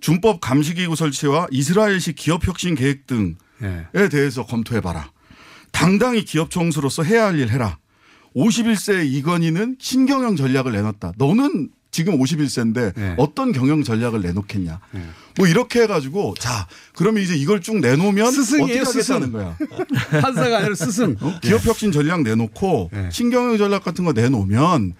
준법 0.00 0.40
감시기구 0.40 0.94
설치와 0.96 1.48
이스라엘식 1.50 2.14
기업 2.16 2.46
혁신 2.46 2.74
계획 2.74 3.06
등에 3.06 3.34
예. 3.62 4.08
대해서 4.08 4.44
검토해봐라. 4.46 5.10
당당히 5.72 6.24
기업 6.24 6.50
총수로서 6.50 7.02
해야 7.02 7.26
할 7.26 7.36
일 7.38 7.48
해라. 7.50 7.78
51세 8.36 9.06
이건희는 9.10 9.76
신경영 9.80 10.36
전략을 10.36 10.72
내놨다. 10.72 11.12
너는 11.16 11.70
지금 11.90 12.18
51세인데 12.18 12.92
네. 12.94 13.14
어떤 13.16 13.52
경영 13.52 13.82
전략을 13.82 14.20
내놓겠냐. 14.22 14.80
뭐 15.36 15.46
이렇게 15.46 15.82
해가지고 15.82 16.34
자 16.38 16.66
그러면 16.94 17.22
이제 17.22 17.34
이걸 17.36 17.60
쭉 17.60 17.78
내놓으면 17.80 18.30
스승이에요, 18.30 18.82
어떻게. 18.82 18.98
하겠다는 19.00 19.32
거야. 19.32 19.56
판사가 20.20 20.58
아니라 20.58 20.74
스승. 20.74 21.16
어? 21.20 21.38
기업 21.42 21.64
혁신 21.64 21.90
전략 21.92 22.22
내놓고 22.22 22.90
네. 22.92 23.08
신경영 23.10 23.56
전략 23.58 23.84
같은 23.84 24.04
거 24.04 24.12
내놓으면 24.12 24.94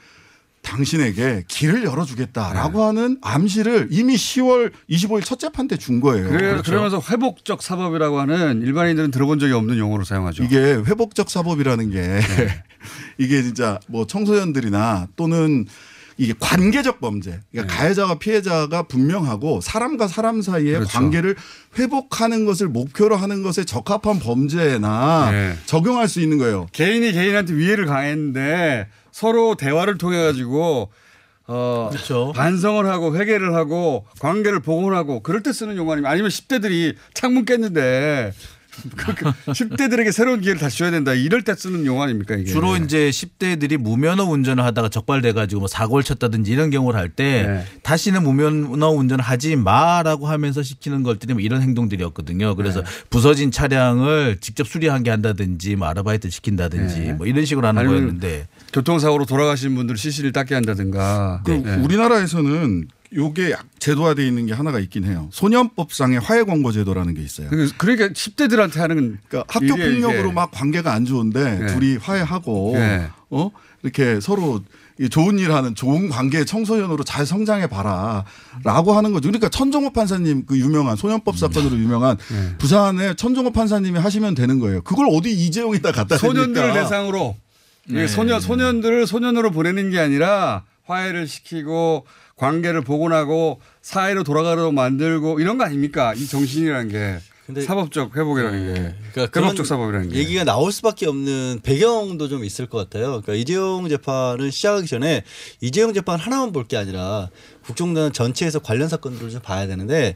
당신에게 0.62 1.44
길을 1.48 1.84
열어주겠다라고 1.84 2.82
하는 2.84 3.16
암시를 3.22 3.88
이미 3.90 4.16
10월 4.16 4.72
25일 4.90 5.24
첫 5.24 5.38
재판 5.38 5.66
때 5.68 5.76
준 5.76 6.00
거예요. 6.00 6.28
그래, 6.28 6.50
그렇죠. 6.50 6.62
그러면서 6.70 7.00
회복적 7.10 7.62
사법이라고 7.62 8.18
하는 8.20 8.62
일반인들은 8.62 9.10
들어본 9.12 9.38
적이 9.38 9.52
없는 9.54 9.78
용어로 9.78 10.04
사용하죠. 10.04 10.42
이게 10.42 10.58
회복적 10.58 11.30
사법이라는 11.30 11.90
게 11.90 12.00
네. 12.00 12.20
이게 13.18 13.42
진짜 13.42 13.78
뭐 13.88 14.06
청소년들이나 14.06 15.08
또는 15.16 15.66
이게 16.18 16.34
관계적 16.38 17.00
범죄. 17.00 17.40
그러니까 17.52 17.74
가해자와 17.74 18.18
피해자가 18.18 18.82
분명하고 18.82 19.60
사람과 19.60 20.08
사람 20.08 20.42
사이의 20.42 20.72
네. 20.72 20.78
그렇죠. 20.80 20.92
관계를 20.92 21.36
회복하는 21.78 22.44
것을 22.44 22.66
목표로 22.68 23.16
하는 23.16 23.42
것에 23.42 23.64
적합한 23.64 24.18
범죄나 24.18 25.30
네. 25.30 25.54
적용할 25.64 26.08
수 26.08 26.20
있는 26.20 26.38
거예요. 26.38 26.66
개인이 26.72 27.10
개인한테 27.12 27.54
위해를 27.54 27.86
가했는데 27.86 28.88
서로 29.12 29.54
대화를 29.54 29.96
통해 29.96 30.20
가지고 30.20 30.90
어 31.46 31.88
그렇죠. 31.90 32.32
반성을 32.34 32.84
하고 32.86 33.16
회개를 33.16 33.54
하고 33.54 34.04
관계를 34.20 34.60
복원하고 34.60 35.22
그럴 35.22 35.42
때 35.42 35.52
쓰는 35.52 35.76
용어 35.76 35.92
아니면 35.92 36.10
아니면 36.10 36.30
10대들이 36.30 36.94
창문 37.14 37.44
깼는데 37.44 38.32
그렇게 38.96 39.24
10대들에게 39.24 40.12
새로운 40.12 40.40
기회를 40.40 40.60
다시 40.60 40.78
줘야 40.78 40.90
된다. 40.90 41.14
이럴 41.14 41.42
때 41.42 41.54
쓰는 41.54 41.86
용어 41.86 42.02
아닙니까 42.02 42.34
이게. 42.34 42.50
주로 42.50 42.76
이제 42.76 43.10
10대들이 43.10 43.76
무면허 43.76 44.24
운전을 44.24 44.64
하다가 44.64 44.88
적발돼 44.88 45.32
가지고 45.32 45.60
뭐 45.60 45.68
사고를 45.68 46.04
쳤다든지 46.04 46.50
이런 46.50 46.70
경우를 46.70 46.98
할때 46.98 47.44
네. 47.46 47.64
다시는 47.82 48.22
무면허 48.22 48.88
운전을 48.90 49.24
하지 49.24 49.56
마라고 49.56 50.28
하면서 50.28 50.62
시키는 50.62 51.02
것들이 51.02 51.34
뭐 51.34 51.42
이런 51.42 51.62
행동들이었거든요. 51.62 52.54
그래서 52.56 52.82
부서진 53.10 53.50
차량을 53.50 54.38
직접 54.40 54.66
수리하게 54.66 55.10
한다든지 55.10 55.76
뭐 55.76 55.88
아르바이트 55.88 56.30
시킨다든지 56.30 56.98
네. 56.98 57.12
뭐 57.12 57.26
이런 57.26 57.44
식으로 57.44 57.66
하는 57.66 57.86
거였는데 57.86 58.48
교통사고로 58.72 59.26
돌아가신 59.26 59.74
분들 59.74 59.96
시신을 59.96 60.32
닦게 60.32 60.54
한다든가. 60.54 61.42
그 61.44 61.50
네. 61.52 61.76
우리나라에서는 61.76 62.88
요게 63.14 63.52
약 63.52 63.64
제도화되어 63.78 64.24
있는 64.26 64.46
게 64.46 64.52
하나가 64.52 64.78
있긴 64.78 65.04
해요. 65.04 65.28
소년법상의 65.32 66.20
화해 66.20 66.44
권고 66.44 66.72
제도라는 66.72 67.14
게 67.14 67.22
있어요. 67.22 67.48
그- 67.48 67.70
그러니까 67.78 68.08
10대들한테 68.08 68.76
하는 68.78 69.18
그러니까 69.28 69.44
학교 69.52 69.76
폭력으로. 69.76 70.32
막 70.32 70.50
관계가 70.50 70.92
안 70.92 71.04
좋은데 71.06 71.58
네. 71.58 71.66
둘이 71.74 71.96
화해하고 71.96 72.72
네. 72.74 73.08
어 73.30 73.50
이렇게 73.82 74.20
서로 74.20 74.60
이 75.00 75.08
좋은 75.08 75.38
일 75.38 75.52
하는 75.52 75.74
좋은 75.74 76.08
관계 76.10 76.44
청소년으로 76.44 77.04
잘 77.04 77.24
성장해 77.24 77.68
봐라라고 77.68 78.92
하는 78.94 79.12
거죠. 79.12 79.28
그러니까 79.28 79.48
천정호 79.48 79.92
판사님 79.92 80.44
그 80.44 80.58
유명한 80.58 80.96
소년법 80.96 81.34
음. 81.34 81.38
사건으로 81.38 81.76
유명한 81.78 82.16
네. 82.16 82.54
부산에 82.58 83.14
천정호 83.14 83.52
판사님이 83.52 83.98
하시면 84.00 84.34
되는 84.34 84.58
거예요. 84.58 84.82
그걸 84.82 85.06
어디 85.10 85.30
이재용에다 85.32 85.92
갖다 85.92 86.18
소년들을 86.18 86.66
대니까. 86.68 86.82
대상으로 86.82 87.36
네. 87.88 88.06
소년 88.06 88.40
소년들을 88.40 89.06
소년으로 89.06 89.50
보내는 89.52 89.90
게 89.90 89.98
아니라 89.98 90.64
화해를 90.84 91.26
시키고 91.28 92.04
관계를 92.38 92.80
복원하고 92.82 93.60
사회로 93.82 94.24
돌아가도록 94.24 94.72
만들고 94.72 95.40
이런 95.40 95.58
거 95.58 95.64
아닙니까? 95.64 96.14
이 96.14 96.26
정신이라는 96.26 96.88
게 96.88 97.18
근데- 97.46 97.62
사법적 97.62 98.14
회복이라는 98.14 98.58
게 98.74 98.94
그러니까 99.12 99.40
회복적 99.40 99.54
그런 99.54 99.64
사법이라는 99.66 100.08
게 100.10 100.18
얘기가 100.18 100.44
나올 100.44 100.70
수밖에 100.70 101.06
없는 101.06 101.60
배경도 101.62 102.28
좀 102.28 102.44
있을 102.44 102.66
것 102.66 102.76
같아요. 102.78 103.06
그러니까 103.22 103.32
이재용 103.34 103.88
재판을 103.88 104.52
시작하기 104.52 104.86
전에 104.86 105.24
이재용 105.62 105.94
재판 105.94 106.18
하나만 106.18 106.52
볼 106.52 106.68
게 106.68 106.76
아니라 106.76 107.30
국정농단 107.64 108.12
전체에서 108.12 108.58
관련 108.58 108.88
사건들을 108.88 109.30
좀 109.30 109.40
봐야 109.40 109.66
되는데 109.66 110.14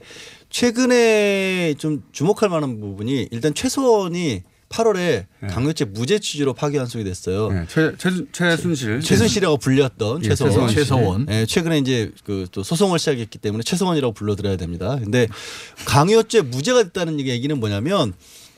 최근에 0.51 1.75
좀 1.79 2.03
주목할 2.13 2.51
만한 2.51 2.79
부분이 2.81 3.29
일단 3.31 3.55
최소원이 3.55 4.43
8월에 4.73 5.27
강요죄 5.51 5.85
무죄 5.87 6.19
취지로 6.19 6.55
파기환송이 6.55 7.05
됐어요. 7.05 7.51
네, 7.53 7.65
최, 7.69 7.93
최, 7.99 8.11
최순실 8.33 9.01
최순실이라고 9.01 9.59
불렸던 9.59 10.25
예, 10.25 10.35
씨. 10.35 10.75
최소원. 10.75 11.27
예, 11.31 11.47
최근에 11.47 11.79
이제 11.79 12.11
그 12.25 12.47
또 12.53 12.63
소송을 12.63 12.99
시작했기 12.99 13.39
때문에 13.39 13.63
최소원이라고 13.63 14.13
불러드려야 14.15 14.57
됩니다. 14.57 14.99
근데 15.03 15.27
강요죄 15.87 16.43
무죄가 16.43 16.83
됐다는 16.85 17.21
얘기는 17.21 17.59
뭐냐면 17.59 18.13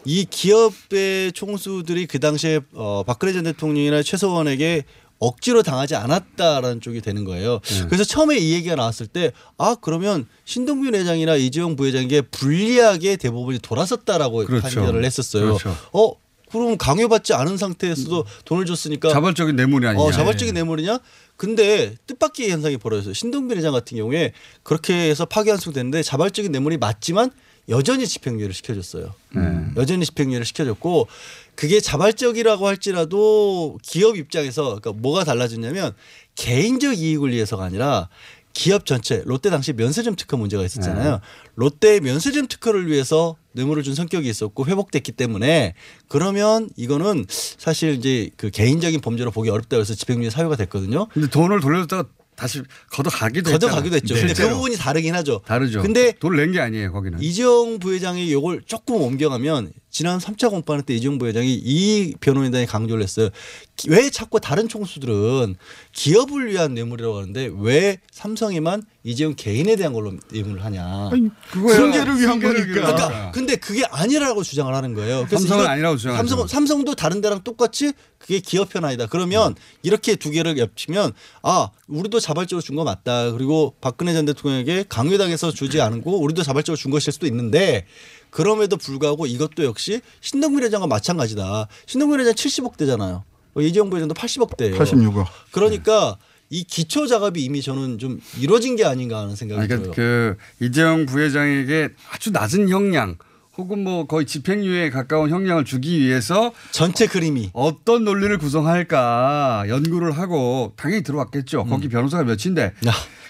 이 0.05 0.27
기업의 0.29 1.33
총수들이 1.33 2.07
그 2.07 2.21
당시에 2.21 2.61
어, 2.75 3.03
박근혜 3.07 3.33
전 3.33 3.45
대통령이나 3.45 4.03
최소원에게 4.03 4.85
억지로 5.27 5.63
당하지 5.63 5.95
않았다라는 5.95 6.81
쪽이 6.81 7.01
되는 7.01 7.25
거예요. 7.25 7.61
네. 7.63 7.87
그래서 7.87 8.05
처음에 8.05 8.37
이 8.39 8.53
얘기가 8.53 8.75
나왔을 8.77 9.07
때 9.07 9.33
아 9.57 9.77
그러면 9.81 10.27
신동빈 10.45 10.95
회장이나 10.95 11.37
이재용 11.37 11.77
부회장에게 11.77 12.23
불리하게 12.23 13.17
대법원이 13.17 13.59
돌아섰다라고 13.61 14.45
그렇죠. 14.47 14.63
판결을 14.81 15.05
했었어요. 15.05 15.45
그렇죠. 15.57 15.77
어 15.93 16.13
그럼 16.51 16.77
강요받지 16.79 17.35
않은 17.35 17.57
상태에서도 17.57 18.25
돈을 18.45 18.65
줬으니까 18.67 19.09
자발적인 19.11 19.57
뇌물이 19.57 19.87
아니냐. 19.89 20.03
어, 20.05 20.13
자발적인 20.13 20.55
뇌물이냐? 20.55 20.99
근데 21.37 21.97
뜻밖의 22.07 22.51
현상이 22.51 22.77
벌어졌어요. 22.77 23.13
신동빈 23.13 23.59
회장 23.59 23.73
같은 23.73 23.97
경우에 23.97 24.33
그렇게 24.63 24.95
해서 25.11 25.25
파기환송됐는데 25.25 26.03
자발적인 26.05 26.53
뇌물이 26.53 26.77
맞지만 26.77 27.33
여전히 27.69 28.07
집행유예를 28.07 28.55
시켜줬어요. 28.55 29.15
네. 29.35 29.43
여전히 29.77 30.05
집행유예를 30.05 30.45
시켜줬고 30.47 31.09
그게 31.57 31.81
자발적이라고 31.81 32.67
할지라도 32.67 33.79
기업 33.83 34.17
입장에서 34.17 34.65
그러니까 34.81 34.93
뭐가 34.93 35.25
달라졌냐면 35.25 35.93
개인적 36.35 36.99
이익을 36.99 37.31
위해서가 37.31 37.65
아니라 37.65 38.09
기업 38.53 38.87
전체 38.87 39.23
롯데 39.27 39.51
당시 39.51 39.73
면세점 39.73 40.15
특허 40.15 40.37
문제가 40.37 40.65
있었잖아요. 40.65 41.13
네. 41.15 41.19
롯데 41.57 41.99
면세점 42.01 42.47
특허를 42.47 42.89
위해서 42.89 43.37
뇌물을 43.53 43.83
준 43.83 43.95
성격이 43.97 44.29
있었고 44.29 44.67
회복됐기 44.67 45.13
때문에 45.13 45.75
그러면 46.09 46.71
이거는 46.77 47.27
사실 47.29 47.95
이제 47.95 48.31
그 48.37 48.51
개인적인 48.51 49.01
범죄로 49.01 49.31
보기 49.33 49.51
어렵다 49.51 49.77
그래서 49.77 49.95
집행유예 49.95 50.31
사유가 50.31 50.55
됐거든요. 50.57 51.07
근데 51.13 51.29
돈을 51.29 51.61
돌려줬다가 51.61 52.09
다시 52.37 52.63
걷어가기도 52.91 53.51
걷어가기도 53.53 53.95
했죠. 53.97 54.15
근데 54.15 54.29
그 54.29 54.35
실제로. 54.35 54.57
부분이 54.57 54.77
다르긴 54.77 55.15
하죠. 55.15 55.41
다르죠. 55.47 55.83
근데 55.83 56.13
돈을 56.13 56.37
낸 56.37 56.53
게 56.53 56.61
아니에요 56.61 56.93
거기는. 56.93 57.21
이재용 57.23 57.79
부회장이 57.79 58.33
요걸 58.33 58.63
조금 58.67 59.01
옮겨가면 59.03 59.73
지난 59.95 60.19
3차 60.19 60.51
공판회 60.51 60.83
때 60.83 60.93
이재용 60.93 61.19
부회장이 61.19 61.55
이 61.55 62.15
변호인단에 62.21 62.67
강조를 62.67 63.01
했어요. 63.05 63.29
기- 63.77 63.91
왜 63.91 64.11
자꾸 64.11 64.41
다른 64.41 64.67
총수들은 64.69 65.55
기업을 65.93 66.51
위한 66.51 66.75
뇌물이라고 66.75 67.17
하는데 67.17 67.51
왜 67.61 67.99
삼성에만 68.11 68.83
이재용 69.05 69.37
개인에 69.37 69.77
대한 69.77 69.93
걸로 69.93 70.15
뇌물을 70.33 70.65
하냐. 70.65 71.11
그거야. 71.49 71.77
승계를 71.77 72.21
위한 72.21 72.41
거니까. 72.41 72.65
그러니까 72.67 73.31
근데 73.31 73.55
그게 73.55 73.85
아니라고 73.89 74.43
주장을 74.43 74.75
하는 74.75 74.95
거예요. 74.95 75.29
삼성은 75.31 75.65
아니라고 75.65 75.97
주장하죠. 75.97 76.27
삼성, 76.29 76.47
삼성도 76.49 76.97
다른 76.97 77.21
데랑 77.21 77.45
똑같이 77.45 77.93
그게 78.19 78.41
기업 78.41 78.71
편아이다. 78.71 79.07
그러면 79.07 79.55
이렇게 79.85 80.17
두 80.17 80.33
개를 80.33 80.57
겹치면 80.57 81.13
아 81.45 81.69
우리도 81.87 82.19
자발적으로 82.19 82.63
준 82.63 82.75
거 82.75 82.83
맞다. 82.83 83.31
그리고 83.31 83.77
박근혜 83.81 84.13
전 84.13 84.25
대통령에게 84.25 84.87
강요당해서 84.89 85.53
주지 85.53 85.81
않고 85.81 86.21
우리도 86.21 86.43
자발적으로 86.43 86.77
준 86.77 86.91
것일 86.91 87.13
수도 87.13 87.29
있는데 87.29 87.87
그럼에도 88.35 88.77
불구하고 88.77 89.27
이것도 89.27 89.63
역시 89.65 90.01
신동민 90.21 90.65
회장과 90.65 90.89
마찬가지다. 90.89 91.69
신동민 91.87 92.19
회장 92.19 92.35
70억 92.35 92.77
대잖아요. 92.77 93.23
이재용 93.61 93.91
부회장도 93.91 94.15
80억 94.15 94.57
대예요. 94.57 94.77
86억. 94.77 95.27
그러니까 95.53 96.19
이 96.51 96.65
기초 96.65 97.07
작업이 97.07 97.45
이미 97.45 97.63
저는 97.63 97.99
좀 97.99 98.21
이루어진 98.41 98.75
게 98.75 98.85
아닌가 98.85 99.21
하는 99.21 99.37
생각이 99.37 99.61
아니, 99.61 99.69
들어요. 99.69 99.93
그러니까 99.93 100.37
그 100.59 100.65
이재용 100.65 101.07
부회장에게 101.07 101.91
아주 102.11 102.33
낮은 102.33 102.69
형량 102.71 103.19
혹은 103.57 103.85
뭐 103.85 104.09
거의 104.09 104.27
집행유예에 104.27 104.91
가까운 104.91 105.31
형량을 105.31 105.65
주기 105.65 106.01
위해서 106.01 106.53
전체 106.73 107.07
그림이 107.07 107.51
어떤 107.53 108.05
논리를 108.05 108.37
구성할까 108.37 109.67
연구를 109.69 110.11
하고 110.11 110.73
당연히 110.75 111.05
들어왔겠죠. 111.05 111.63
음. 111.63 111.69
거기 111.69 111.89
변호사가 111.89 112.25
몇인데 112.25 112.73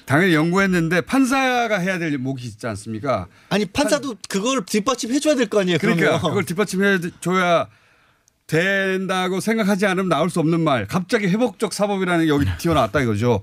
당연히 0.07 0.35
연구했는데 0.35 1.03
판사가 1.03 1.79
해야 1.79 1.99
될 1.99 2.19
목이 2.19 2.47
있지 2.47 2.67
않습니까? 2.67 3.27
아니 3.49 3.65
판사도 3.65 4.17
그걸 4.29 4.65
뒷받침해 4.67 5.19
줘야 5.21 5.35
될 5.35 5.47
거 5.47 5.61
아니에요. 5.61 5.79
그러니까 5.79 6.05
그러면. 6.07 6.21
그걸 6.21 6.45
뒷받침해 6.45 6.99
줘야 7.21 7.69
된다고 8.47 9.41
생각하지 9.41 9.87
않으면 9.87 10.09
나올 10.09 10.29
수 10.31 10.41
없는 10.41 10.61
말. 10.61 10.87
갑자기 10.87 11.27
회복적 11.29 11.73
사법이라는 11.73 12.27
게 12.27 12.29
여기 12.29 12.47
튀어나왔다 12.59 13.01
이거죠. 13.01 13.43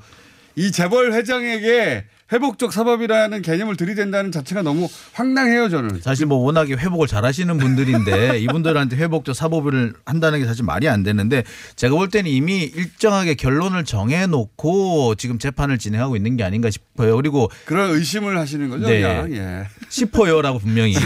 이 0.56 0.72
재벌 0.72 1.14
회장에게 1.14 2.06
회복적 2.32 2.72
사법이라는 2.72 3.42
개념을 3.42 3.76
들이댄다는 3.76 4.32
자체가 4.32 4.62
너무 4.62 4.88
황당해요 5.14 5.70
저는. 5.70 6.02
사실 6.02 6.26
뭐 6.26 6.38
워낙에 6.40 6.74
회복을 6.74 7.08
잘하시는 7.08 7.58
분들인데 7.58 8.40
이분들한테 8.40 8.96
회복적 8.96 9.36
사법을 9.36 9.94
한다는 10.06 10.40
게 10.40 10.46
사실 10.46 10.64
말이 10.64 10.88
안 10.88 11.04
되는데 11.04 11.44
제가 11.76 11.96
볼 11.96 12.10
때는 12.10 12.32
이미 12.32 12.64
일정하게 12.64 13.36
결론을 13.36 13.84
정해놓고 13.84 15.16
지금 15.16 15.40
재판을 15.40 15.78
진행하고 15.78 16.16
있는 16.16 16.38
게 16.38 16.44
아닌가 16.44 16.70
싶어요. 16.70 17.16
그리고 17.18 17.50
그런 17.66 17.92
의심을 17.92 18.38
하시는 18.38 18.70
거죠. 18.70 18.88
네. 18.88 19.02
그냥. 19.02 19.34
예. 19.34 19.68
싶어요라고 19.90 20.60
분명히. 20.60 20.96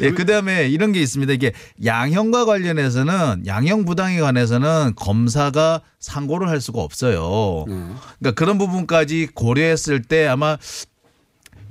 예, 0.00 0.10
그 0.10 0.26
다음에 0.26 0.68
이런 0.68 0.92
게 0.92 1.00
있습니다. 1.00 1.32
이게 1.32 1.52
양형과 1.84 2.44
관련해서는 2.46 3.46
양형 3.46 3.84
부당에 3.84 4.20
관해서는 4.20 4.94
검사가 4.96 5.82
상고를 6.00 6.48
할 6.48 6.60
수가 6.60 6.82
없어요. 6.82 7.64
그러니까 7.66 8.32
그런 8.34 8.58
부분까지 8.58 9.03
고려했을 9.34 10.02
때 10.02 10.26
아마 10.26 10.56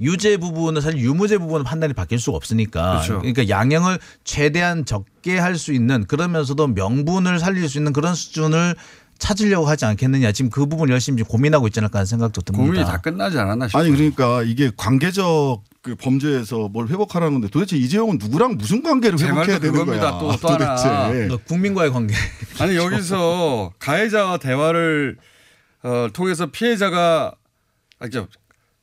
유죄 0.02 0.38
부분은 0.38 0.82
사실 0.82 1.00
유무죄 1.00 1.38
부분은 1.38 1.64
판단이 1.64 1.94
바뀔 1.94 2.20
수가 2.20 2.36
없으니까. 2.38 3.02
그렇죠. 3.02 3.14
러니까 3.22 3.48
양형을 3.48 4.00
최대한 4.24 4.86
적게 4.86 5.38
할 5.38 5.56
수 5.58 5.72
있는 5.72 6.06
그러면서도 6.06 6.68
명분을 6.68 7.40
살릴 7.40 7.70
수 7.70 7.78
있는 7.78 7.94
그런 7.94 8.16
수준을 8.16 8.76
찾으려고 9.20 9.68
하지 9.68 9.86
않겠느냐. 9.86 10.32
지금 10.32 10.50
그 10.50 10.66
부분 10.66 10.90
열심히 10.90 11.24
고민하고 11.24 11.68
있지 11.68 11.80
않을까 11.80 12.00
하는 12.00 12.06
생각도 12.08 12.42
듭니다. 12.42 12.66
고민이 12.66 12.84
다 12.84 12.98
끝나지 13.00 13.38
않았나 13.38 13.68
싶어요. 13.68 13.84
아니 13.84 13.92
그러니까 13.96 14.42
이게 14.44 14.72
관계적 14.76 15.64
그 15.82 15.96
범죄에서 15.96 16.70
뭘 16.70 16.88
회복하라는 16.88 17.34
건데 17.34 17.48
도대체 17.50 17.78
이재용은 17.78 18.18
누구랑 18.18 18.58
무슨 18.58 18.82
관계를 18.82 19.18
제 19.18 19.28
회복해야 19.28 19.60
되는. 19.60 19.86
거야? 19.86 20.18
또, 20.18 20.36
또 20.38 20.50
하나. 20.50 20.76
도대체. 21.08 21.38
국민과의 21.48 21.92
관계. 21.92 22.16
아니 22.60 22.76
여기서 22.76 23.72
가해자와 23.80 24.38
대화를 24.38 25.18
어, 25.84 26.08
통해서 26.14 26.48
피해자가 26.48 27.36
아죠 28.00 28.28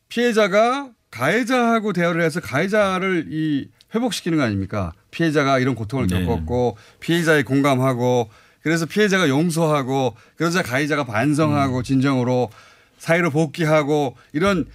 피해자가 0.09 0.91
가해자하고 1.11 1.93
대화를 1.93 2.23
해서 2.23 2.41
가해자를 2.41 3.27
이 3.31 3.69
회복시키는 3.95 4.39
거 4.39 4.45
아닙니까? 4.45 4.93
피해자가 5.11 5.59
이런 5.59 5.75
고통을 5.75 6.07
네. 6.07 6.25
겪었고 6.25 6.77
피해자에 7.01 7.43
공감하고 7.43 8.31
그래서 8.63 8.87
피해자가 8.87 9.29
용서하고 9.29 10.15
그러자 10.37 10.63
가해자가 10.63 11.05
반성하고 11.05 11.83
진정으로 11.83 12.51
사회로 12.99 13.31
복귀하고 13.31 14.17
이런 14.33 14.67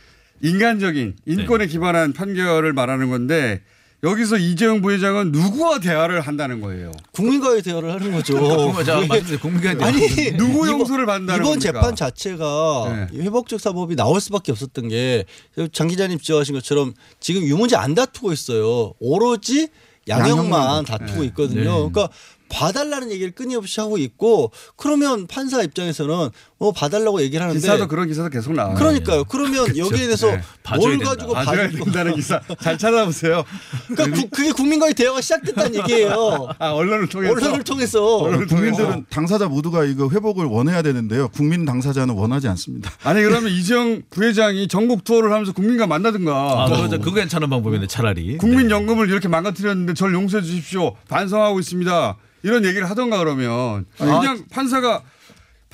인간적인 0.42 1.16
인권에 1.26 1.68
기반한 1.68 2.14
판결을 2.14 2.74
말하는 2.74 3.10
건데 3.10 3.62
여기서 4.06 4.38
이재용 4.38 4.82
부회장은 4.82 5.32
누구와 5.32 5.80
대화를 5.80 6.22
한다는 6.22 6.62
거예요. 6.62 6.92
국민과의 7.12 7.62
대화를 7.64 7.92
하는 7.92 8.12
거죠. 8.12 8.34
맞습니다. 8.72 9.38
국민과의 9.42 9.78
대화. 9.78 9.88
아니 9.88 10.38
누구 10.38 10.68
용서를 10.68 11.06
받는다는 11.06 11.42
이번 11.44 11.60
겁니까? 11.60 11.72
재판 11.74 11.96
자체가 11.96 13.10
이 13.12 13.20
회복적 13.20 13.60
사법이 13.60 13.96
나올 13.96 14.22
수밖에 14.22 14.52
없었던 14.52 14.90
게 14.90 15.26
장 15.72 15.88
기자님 15.88 16.20
지적하신 16.20 16.54
것처럼 16.56 16.94
지금 17.20 17.44
유문제 17.44 17.76
안 17.76 17.96
다투고 17.96 18.32
있어요. 18.34 18.94
오로지 19.00 19.70
양형만 20.08 20.38
양형만 20.38 20.86
다투고 20.86 21.22
네. 21.22 21.26
있거든요. 21.28 21.62
네. 21.64 21.90
그러니까 21.92 22.10
봐달라는 22.48 23.12
얘기를 23.12 23.32
끊임없이 23.32 23.80
하고 23.80 23.98
있고 23.98 24.52
그러면 24.76 25.26
판사 25.28 25.64
입장에서는 25.64 26.30
뭐 26.58 26.72
봐달라고 26.72 27.22
얘기를 27.22 27.42
하는데 27.42 27.60
기사도 27.60 27.88
그런 27.90 28.08
기사도 28.08 28.30
계속 28.30 28.54
나와요. 28.54 28.76
그러니까 28.76 29.04
그러니까요. 29.04 29.24
그러면 29.26 29.78
여기에 29.78 30.06
대해서 30.06 30.32
네. 30.32 30.42
뭘 30.78 30.98
가지고 31.00 31.34
봐줘야 31.34 31.70
된다는 31.70 32.16
기사 32.16 32.40
잘 32.62 32.78
찾아보세요. 32.78 33.44
그러니까 33.88 34.22
구- 34.22 34.30
그게 34.30 34.52
국민과의 34.54 34.94
대화가 34.94 35.20
시작됐다는 35.20 35.76
얘기예요. 35.84 36.48
아 36.58 36.70
언론을 36.70 37.10
통해서 37.10 37.30
언론을 37.36 37.64
통해서 37.66 38.20
국민들은 38.48 39.06
당사자 39.10 39.50
모두가 39.50 39.84
이거 39.84 40.10
회복을 40.10 40.46
원해야 40.46 40.82
되는데요. 40.82 41.28
국민 41.30 41.66
당사자는 41.66 42.16
원하지 42.16 42.48
않습니다. 42.48 42.90
아니 43.04 43.22
그러면 43.22 43.52
이재용 43.52 44.02
부회장이 44.10 44.70
전국 44.70 45.04
투어를 45.04 45.34
하면서 45.34 45.52
국민과 45.52 45.88
만나든가. 45.88 46.32
아, 46.34 46.70
그거, 46.70 46.88
그거 47.00 47.12
괜찮은 47.16 47.50
방법이네, 47.50 47.88
차라리. 47.88 48.38
국민연금을 48.38 49.10
이렇게 49.10 49.28
망가뜨렸는데 49.28 49.94
절 49.94 50.14
용서해 50.14 50.42
주십시오. 50.42 50.96
반성하고 51.10 51.60
있습니다. 51.60 52.16
이런 52.44 52.64
얘기를 52.64 52.90
하던가 52.90 53.18
그러면 53.18 53.86
아. 54.00 54.20
그냥 54.20 54.46
판사가 54.52 55.02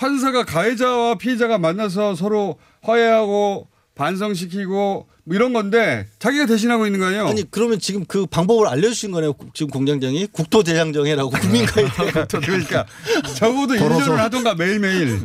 판사가 0.05 0.43
가해자와 0.45 1.13
피해자가 1.15 1.59
만나서 1.59 2.15
서로 2.15 2.57
화해하고 2.81 3.67
반성시키고 3.93 5.07
뭐 5.23 5.35
이런 5.35 5.53
건데 5.53 6.07
자기가 6.17 6.47
대신하고 6.47 6.87
있는 6.87 6.99
거 6.99 7.05
아니에요? 7.05 7.27
아니 7.27 7.43
그러면 7.51 7.77
지금 7.77 8.03
그 8.05 8.25
방법을 8.25 8.67
알려주신 8.67 9.11
거네요. 9.11 9.33
국- 9.33 9.53
지금 9.53 9.69
공장장이 9.69 10.25
국토대장정해라고 10.31 11.29
국민가입 11.29 11.87
그러니까 12.41 12.85
적어도. 13.35 13.75
1년을 13.75 14.15
하던가 14.15 14.55
매일매일. 14.55 15.19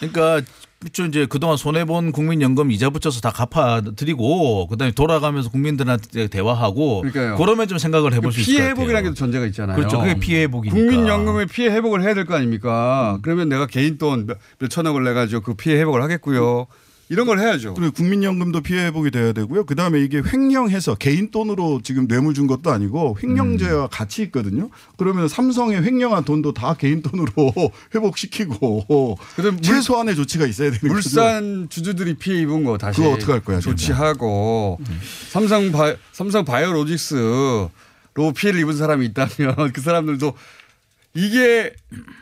그러니까 0.00 0.40
그쵸 0.82 1.04
이제 1.06 1.26
그동안 1.26 1.56
손해 1.56 1.84
본 1.84 2.10
국민연금 2.10 2.72
이자 2.72 2.90
붙여서 2.90 3.20
다 3.20 3.30
갚아 3.30 3.82
드리고 3.94 4.66
그다음에 4.66 4.90
돌아가면서 4.92 5.48
국민들한테 5.50 6.26
대화하고 6.26 7.02
그러니까요. 7.02 7.36
그러면 7.36 7.68
좀 7.68 7.78
생각을 7.78 8.12
해볼 8.14 8.32
수 8.32 8.40
있을 8.40 8.52
것 8.52 8.56
피해 8.56 8.68
같아요. 8.68 8.80
회복이라는 8.82 9.10
게 9.10 9.14
전제가 9.14 9.46
있잖아요. 9.46 9.76
그렇죠. 9.76 10.00
그게 10.00 10.18
피해 10.18 10.42
회복이니까. 10.42 10.76
음. 10.80 10.86
국민연금의 10.88 11.46
피해 11.46 11.68
회복을 11.70 12.02
해야 12.02 12.14
될 12.14 12.26
거 12.26 12.34
아닙니까? 12.34 13.18
그러면 13.22 13.48
내가 13.48 13.66
개인 13.66 13.96
돈 13.98 14.26
몇- 14.26 14.38
몇 14.58 14.68
천억을 14.68 15.04
내 15.04 15.12
가지고 15.12 15.42
그 15.42 15.54
피해 15.54 15.76
회복을 15.78 16.02
하겠고요. 16.02 16.66
이런 17.12 17.26
걸 17.26 17.38
해야죠. 17.40 17.74
그리고 17.74 17.92
국민연금도 17.92 18.62
피해 18.62 18.86
회복이 18.86 19.10
돼야 19.10 19.34
되고요. 19.34 19.64
그 19.64 19.74
다음에 19.74 20.00
이게 20.00 20.22
횡령해서 20.24 20.94
개인 20.94 21.30
돈으로 21.30 21.82
지금 21.84 22.08
뇌물 22.08 22.32
준 22.32 22.46
것도 22.46 22.70
아니고 22.70 23.18
음. 23.22 23.22
횡령죄와 23.22 23.88
같이 23.88 24.22
있거든요. 24.22 24.70
그러면 24.96 25.28
삼성의 25.28 25.82
횡령한 25.84 26.24
돈도 26.24 26.54
다 26.54 26.72
개인 26.72 27.02
돈으로 27.02 27.52
회복시키고 27.94 29.18
최소한의 29.60 30.16
조치가 30.16 30.46
있어야 30.46 30.70
되는 30.70 30.80
거죠. 30.80 30.92
물산 30.94 31.66
주주들이 31.68 32.14
피해 32.14 32.40
입은 32.40 32.64
거 32.64 32.78
다시 32.78 33.00
그거 33.02 33.12
어떡할 33.12 33.40
거야, 33.40 33.60
진짜. 33.60 33.76
조치하고 33.76 34.78
삼성 35.30 35.70
바 35.70 35.94
삼성 36.12 36.46
바이오로직스로 36.46 37.68
피해를 38.34 38.60
입은 38.60 38.74
사람이 38.74 39.04
있다면 39.04 39.72
그 39.74 39.82
사람들도 39.82 40.32
이게 41.14 41.74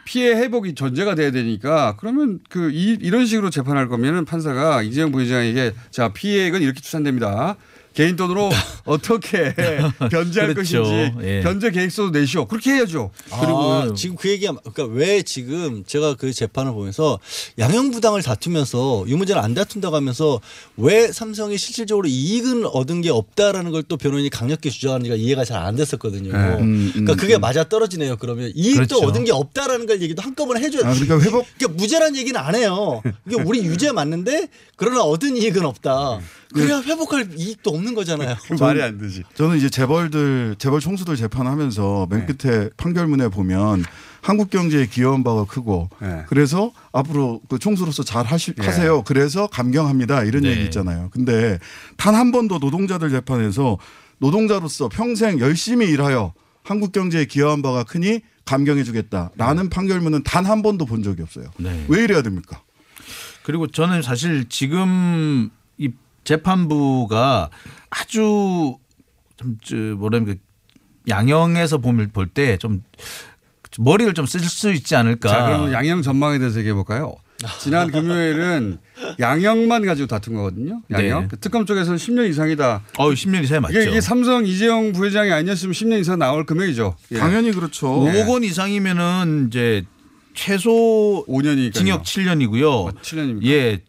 피해 0.05 0.33
회복이 0.33 0.75
전제가 0.75 1.15
돼야 1.15 1.31
되니까 1.31 1.97
그러면 1.99 2.41
그 2.49 2.71
이, 2.73 2.99
이런 3.01 3.25
식으로 3.25 3.51
재판할 3.51 3.89
거면은 3.89 4.25
판사가 4.25 4.83
이재용 4.83 5.13
부회장에게 5.13 5.75
자 5.91 6.13
피해액은 6.13 6.63
이렇게 6.63 6.81
추산됩니다. 6.81 7.57
개인 8.01 8.17
돈으로 8.17 8.49
어떻게 8.87 9.55
변제할 10.11 10.55
그렇죠. 10.55 10.83
것인지 10.85 11.13
예. 11.23 11.41
변제 11.43 11.71
계획서도 11.71 12.11
내시오. 12.19 12.47
그렇게 12.47 12.71
해야죠. 12.73 13.11
그리고 13.29 13.93
지금 13.95 14.17
그 14.17 14.31
얘기가 14.31 14.55
그러니까 14.73 14.85
왜 14.97 15.21
지금 15.23 15.85
제가 15.87 16.15
그 16.15 16.33
재판을 16.33 16.73
보면서 16.73 17.19
양형 17.59 17.91
부당을 17.91 18.23
다투면서 18.23 19.05
유무죄를 19.07 19.43
안 19.43 19.53
다툰다고 19.53 19.95
하면서 19.97 20.41
왜 20.79 21.13
삼성이 21.13 21.59
실질적으로 21.59 22.09
이익은 22.09 22.65
얻은 22.65 23.03
게 23.03 23.11
없다라는 23.11 23.71
걸 23.73 23.81
또 23.91 23.97
변호인이 23.97 24.31
강력히 24.31 24.71
주장하는지가 24.71 25.17
이해가 25.17 25.45
잘 25.45 25.61
안 25.61 25.75
됐었거든요. 25.77 26.33
네. 26.33 26.39
음, 26.39 26.61
음, 26.61 26.91
그러니까 26.93 27.17
그게 27.17 27.35
음. 27.35 27.41
맞아 27.41 27.65
떨어지네요. 27.69 28.17
그러면 28.19 28.51
이익도 28.55 28.77
그렇죠. 28.87 28.99
얻은 29.07 29.25
게 29.25 29.33
없다라는 29.33 29.85
걸 29.87 30.01
얘기도 30.01 30.23
한꺼번에 30.23 30.61
해줘야 30.61 30.89
아, 30.89 30.95
그러니까 30.95 31.21
회복- 31.21 31.45
그러니까 31.59 31.77
무죄란 31.77 32.17
얘기는 32.17 32.39
안 32.41 32.55
해요. 32.55 33.03
이게 33.27 33.37
우리 33.43 33.63
유죄 33.65 33.91
맞는데 33.93 34.49
그러나 34.77 35.03
얻은 35.03 35.37
이익은 35.37 35.67
없다. 35.67 36.21
그래야 36.53 36.81
회복할 36.81 37.29
이익도 37.37 37.71
없는 37.71 37.95
거잖아요. 37.95 38.35
말이 38.59 38.83
안 38.83 38.99
되지. 38.99 39.23
저는 39.35 39.57
이제 39.57 39.69
재벌들 39.71 40.57
재벌 40.59 40.81
총수들 40.81 41.17
재판하면서 41.17 42.09
맨 42.11 42.27
끝에 42.27 42.71
판결문에 42.77 43.29
보면 43.29 43.85
한국 44.21 44.51
경제에 44.51 44.87
기여한 44.87 45.23
바가 45.25 45.45
크고 45.45 45.89
그래서 46.29 46.73
앞으로 46.93 47.41
그 47.49 47.59
총수로서 47.59 48.03
잘 48.03 48.27
하시, 48.27 48.53
예. 48.61 48.67
하세요. 48.67 49.03
그래서 49.03 49.47
감경합니다. 49.47 50.25
이런 50.25 50.45
얘기 50.45 50.65
있잖아요. 50.65 51.09
근데 51.13 51.59
단 51.97 52.15
한 52.15 52.33
번도 52.33 52.59
노동자들 52.59 53.11
재판에서 53.11 53.79
노동자로서 54.19 54.89
평생 54.89 55.39
열심히 55.41 55.87
일하여 55.87 56.35
한국 56.63 56.93
경제에 56.93 57.25
기여한 57.25 57.63
바가 57.63 57.85
크니 57.85 58.21
감경해 58.45 58.83
주겠다라는 58.85 59.71
판결문은 59.71 60.23
단 60.25 60.45
한 60.45 60.63
번도 60.63 60.85
본 60.85 61.03
적이 61.03 61.23
없어요. 61.23 61.47
네. 61.59 61.85
왜 61.89 62.03
이래야 62.05 62.21
됩니까? 62.23 62.61
그리고 63.45 63.67
저는 63.69 64.03
사실 64.03 64.47
지금 64.51 65.49
이 65.49 65.60
재판부가 66.31 67.51
아주 67.91 68.77
좀 69.37 69.59
저, 69.65 69.75
뭐라면 69.77 70.39
양형에서 71.09 71.79
보면 71.79 72.11
볼때 72.13 72.57
좀 72.59 72.83
머리를 73.79 74.13
좀 74.15 74.27
쓸 74.27 74.41
수 74.41 74.73
있지 74.73 74.95
않을까. 74.97 75.29
자, 75.29 75.47
그러면 75.47 75.73
양형 75.73 76.03
전망에 76.03 76.39
대해서 76.39 76.59
얘기해 76.59 76.75
볼까요? 76.75 77.15
지난 77.59 77.91
금요일은 77.91 78.79
양형만 79.19 79.87
가지고 79.87 80.07
다툰 80.09 80.35
거거든요. 80.35 80.83
양형. 80.91 81.23
네. 81.23 81.29
그 81.31 81.39
특검 81.41 81.65
쪽에서는 81.65 81.97
10년 81.99 82.29
이상이다. 82.29 82.83
어, 82.99 83.11
10년 83.11 83.43
이상이 83.45 83.61
맞죠. 83.61 83.81
이게, 83.81 83.91
이게 83.91 84.01
삼성 84.01 84.45
이재용 84.45 84.93
부회장이 84.93 85.33
아니었으면 85.33 85.73
10년 85.73 86.01
이상 86.01 86.19
나올 86.19 86.45
금액이죠. 86.45 86.97
예. 87.13 87.19
당연히 87.19 87.53
그렇죠. 87.53 87.89
5억 87.89 88.29
원 88.29 88.45
이상이면은 88.45 89.47
이제 89.49 89.85
최소 90.35 91.25
5년이니까 91.29 91.73
징역 91.75 92.03
7년이고요. 92.03 92.95
7년입니까? 93.01 93.45
예. 93.47 93.81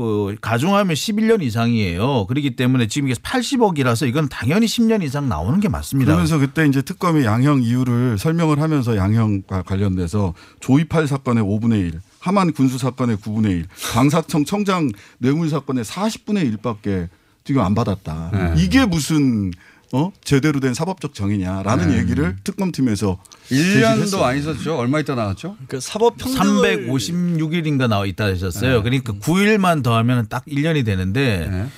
그 0.00 0.34
가중하면 0.40 0.94
11년 0.94 1.42
이상이에요. 1.42 2.24
그렇기 2.26 2.56
때문에 2.56 2.86
지금 2.86 3.10
이게 3.10 3.20
80억이라서 3.20 4.08
이건 4.08 4.30
당연히 4.30 4.64
10년 4.64 5.02
이상 5.02 5.28
나오는 5.28 5.60
게 5.60 5.68
맞습니다. 5.68 6.06
그러면서 6.06 6.38
그때 6.38 6.66
이제 6.66 6.80
특검이 6.80 7.26
양형 7.26 7.62
이유를 7.62 8.16
설명을 8.16 8.62
하면서 8.62 8.96
양형과 8.96 9.62
관련돼서 9.62 10.32
조이팔 10.60 11.06
사건의 11.06 11.44
5분의 11.44 11.80
1, 11.80 12.00
하만 12.20 12.52
군수 12.52 12.78
사건의 12.78 13.18
9분의 13.18 13.50
1, 13.50 13.66
광사청 13.92 14.46
청장 14.46 14.88
뇌물 15.18 15.50
사건의 15.50 15.84
40분의 15.84 16.56
1밖에 16.56 17.08
지금 17.44 17.60
안 17.60 17.74
받았다. 17.74 18.30
네. 18.32 18.62
이게 18.62 18.86
무슨 18.86 19.50
어 19.92 20.12
제대로 20.22 20.60
된 20.60 20.72
사법적 20.72 21.14
정의냐라는 21.14 21.88
네. 21.88 21.98
얘기를 21.98 22.36
특검팀에서 22.44 23.18
1년도 23.48 23.48
제시했어요. 23.48 24.24
안 24.24 24.38
있었죠. 24.38 24.76
얼마 24.76 25.00
있다 25.00 25.16
나왔죠? 25.16 25.56
그 25.66 25.80
사법 25.80 26.16
평등을 26.16 26.86
356일인가 26.86 27.88
나와 27.88 28.06
있다 28.06 28.26
하셨어요. 28.26 28.76
네. 28.76 28.82
그러니까 28.82 29.12
9일만 29.14 29.82
더하면 29.82 30.26
딱 30.28 30.44
1년이 30.46 30.84
되는데 30.84 31.68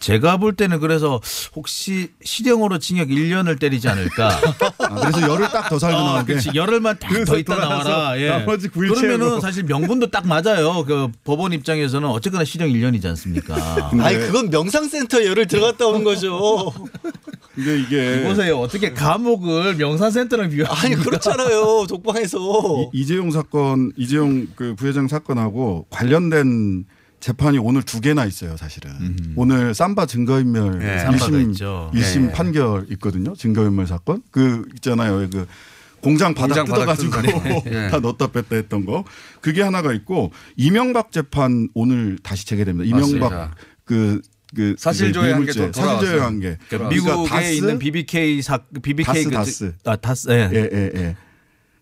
제가 0.00 0.38
볼 0.38 0.54
때는 0.54 0.80
그래서 0.80 1.20
혹시 1.54 2.08
실형으로 2.24 2.78
징역 2.78 3.08
1년을 3.08 3.60
때리지 3.60 3.88
않을까. 3.88 4.28
아, 4.78 4.94
그래서 4.94 5.20
열을 5.22 5.48
딱더 5.50 5.78
살고 5.78 5.96
아, 5.98 6.02
나오게. 6.14 6.32
그렇지. 6.32 6.50
열흘만 6.54 6.98
딱 6.98 7.24
더 7.24 7.36
있다 7.38 7.54
나와라. 7.56 8.18
예. 8.18 8.30
나머지 8.30 8.68
그러면은. 8.68 9.40
사실 9.40 9.62
명분도 9.64 10.10
딱 10.10 10.26
맞아요. 10.26 10.84
그 10.86 11.08
법원 11.22 11.52
입장에서는 11.52 12.08
어쨌거나 12.08 12.44
실형 12.44 12.70
1년이지 12.70 13.04
않습니까? 13.06 13.90
아니 14.00 14.16
그건 14.18 14.48
명상센터 14.50 15.24
열을 15.26 15.46
들어갔다 15.46 15.86
온 15.86 16.02
거죠. 16.02 16.72
근데 17.54 17.80
이게 17.80 18.22
보세요. 18.24 18.58
어떻게 18.58 18.92
감옥을 18.92 19.74
명사센터랑 19.74 20.48
비교합니까? 20.50 20.86
아니 20.86 20.94
그렇잖아요. 20.96 21.86
독방에서 21.88 22.90
이, 22.94 23.04
재용 23.04 23.30
사건, 23.30 23.92
이재용 23.96 24.46
그 24.56 24.74
부회장 24.76 25.08
사건하고 25.08 25.86
관련된 25.90 26.86
재판이 27.20 27.58
오늘 27.58 27.82
두 27.82 28.00
개나 28.00 28.24
있어요, 28.24 28.56
사실은. 28.56 28.90
오늘 29.36 29.74
삼바 29.74 30.06
증거인멸 30.06 30.78
네, 30.78 30.92
일 30.92 30.98
삼바가 31.00 31.26
1심, 31.26 31.50
있죠. 31.52 31.90
일심 31.94 32.26
네. 32.28 32.32
판결 32.32 32.86
있거든요. 32.92 33.34
증거인멸 33.34 33.86
사건. 33.86 34.22
그 34.30 34.66
있잖아요. 34.76 35.28
그 35.30 35.46
공장 36.00 36.32
바닥 36.34 36.64
공장 36.64 36.66
바닥 36.66 36.96
뜯어가지고 36.96 37.22
뜯은 37.22 37.62
거. 37.62 37.62
네. 37.70 37.88
다 37.90 38.00
넣었다 38.00 38.26
뺐다 38.28 38.56
했던 38.56 38.86
거. 38.86 39.04
그게 39.40 39.62
하나가 39.62 39.92
있고 39.92 40.32
이명박 40.56 41.12
재판 41.12 41.68
오늘 41.74 42.18
다시 42.22 42.46
재개됩니다. 42.46 42.84
이명박 42.84 43.18
맞습니다. 43.18 43.54
그, 43.84 44.22
그 44.56 44.74
사실조회 44.78 45.32
또 45.32 45.70
돌아왔어요. 45.70 45.72
사실조회 45.72 46.20
한 46.20 46.40
개. 46.40 46.56
그러니까 46.68 46.88
미국에 46.88 47.28
다스, 47.28 47.52
있는 47.52 47.78
BBK 47.78 48.42
사 48.42 48.58
BBK 48.82 49.04
다스, 49.04 49.24
그 49.24 49.30
다스. 49.30 49.74
아 49.84 49.96
다스 49.96 50.30
예. 50.30 50.50
예, 50.52 50.68
예, 50.72 50.90
예. 50.94 51.16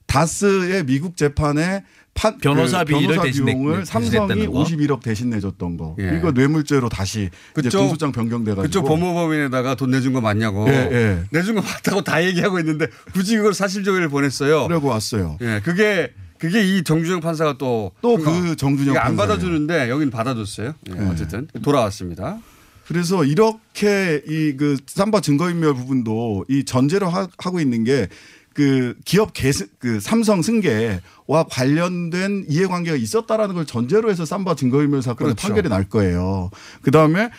다스의 0.06 0.84
미국 0.84 1.16
재판에 1.16 1.84
판, 2.18 2.38
변호사비 2.38 2.92
그 2.92 3.00
변호사 3.00 3.22
대신 3.22 3.44
내- 3.44 3.52
비용을 3.52 3.86
삼성이 3.86 4.10
대신했다는 4.28 4.52
거? 4.52 4.64
51억 4.64 5.02
대신 5.02 5.30
내줬던 5.30 5.76
거. 5.76 5.96
예. 6.00 6.16
이거 6.18 6.32
뇌물죄로 6.32 6.88
다시 6.88 7.30
그쪽- 7.54 7.78
공소장 7.78 8.12
변경돼가지고. 8.12 8.62
그쪽 8.62 8.84
법무법인에다가 8.86 9.74
돈 9.76 9.90
내준 9.90 10.12
거 10.12 10.20
맞냐고. 10.20 10.66
예, 10.68 10.72
예. 10.92 11.22
내준 11.30 11.54
거 11.54 11.62
맞다고 11.62 12.02
다 12.02 12.24
얘기하고 12.24 12.58
있는데 12.58 12.86
굳이 13.12 13.36
그걸 13.36 13.54
사실조회를 13.54 14.08
보냈어요. 14.08 14.66
그러고 14.66 14.88
왔어요. 14.88 15.38
예, 15.42 15.60
그게 15.64 16.12
그게 16.38 16.62
이 16.62 16.84
정준영 16.84 17.20
판사가 17.20 17.56
또 17.58 17.92
또. 18.00 18.16
그 18.16 18.54
정준영 18.56 18.92
이게 18.94 18.98
안. 18.98 19.16
받아주는데 19.16 19.88
여긴 19.90 20.10
받아줬어요. 20.10 20.74
예, 20.88 20.92
네. 20.94 21.08
어쨌든 21.08 21.46
돌아왔습니다. 21.62 22.38
그래서 22.86 23.22
이렇게 23.24 24.22
이 24.26 24.56
그 24.56 24.76
삼바 24.86 25.20
증거인멸 25.20 25.74
부분도 25.74 26.46
이 26.48 26.64
전제로 26.64 27.08
하, 27.10 27.26
고 27.26 27.60
있는 27.60 27.84
게 27.84 28.08
그 28.58 28.96
기업 29.04 29.34
계승 29.34 29.68
그 29.78 30.00
삼성 30.00 30.42
승계와 30.42 31.44
관련된 31.48 32.46
이해관계가 32.48 32.96
있었다라는 32.96 33.54
걸 33.54 33.64
전제로 33.66 34.10
해서 34.10 34.24
삼바 34.24 34.56
증거인멸 34.56 35.00
사건의 35.00 35.34
그렇죠. 35.34 35.46
판결이 35.46 35.68
날 35.68 35.88
거예요. 35.88 36.50
그 36.82 36.90
다음에 36.90 37.30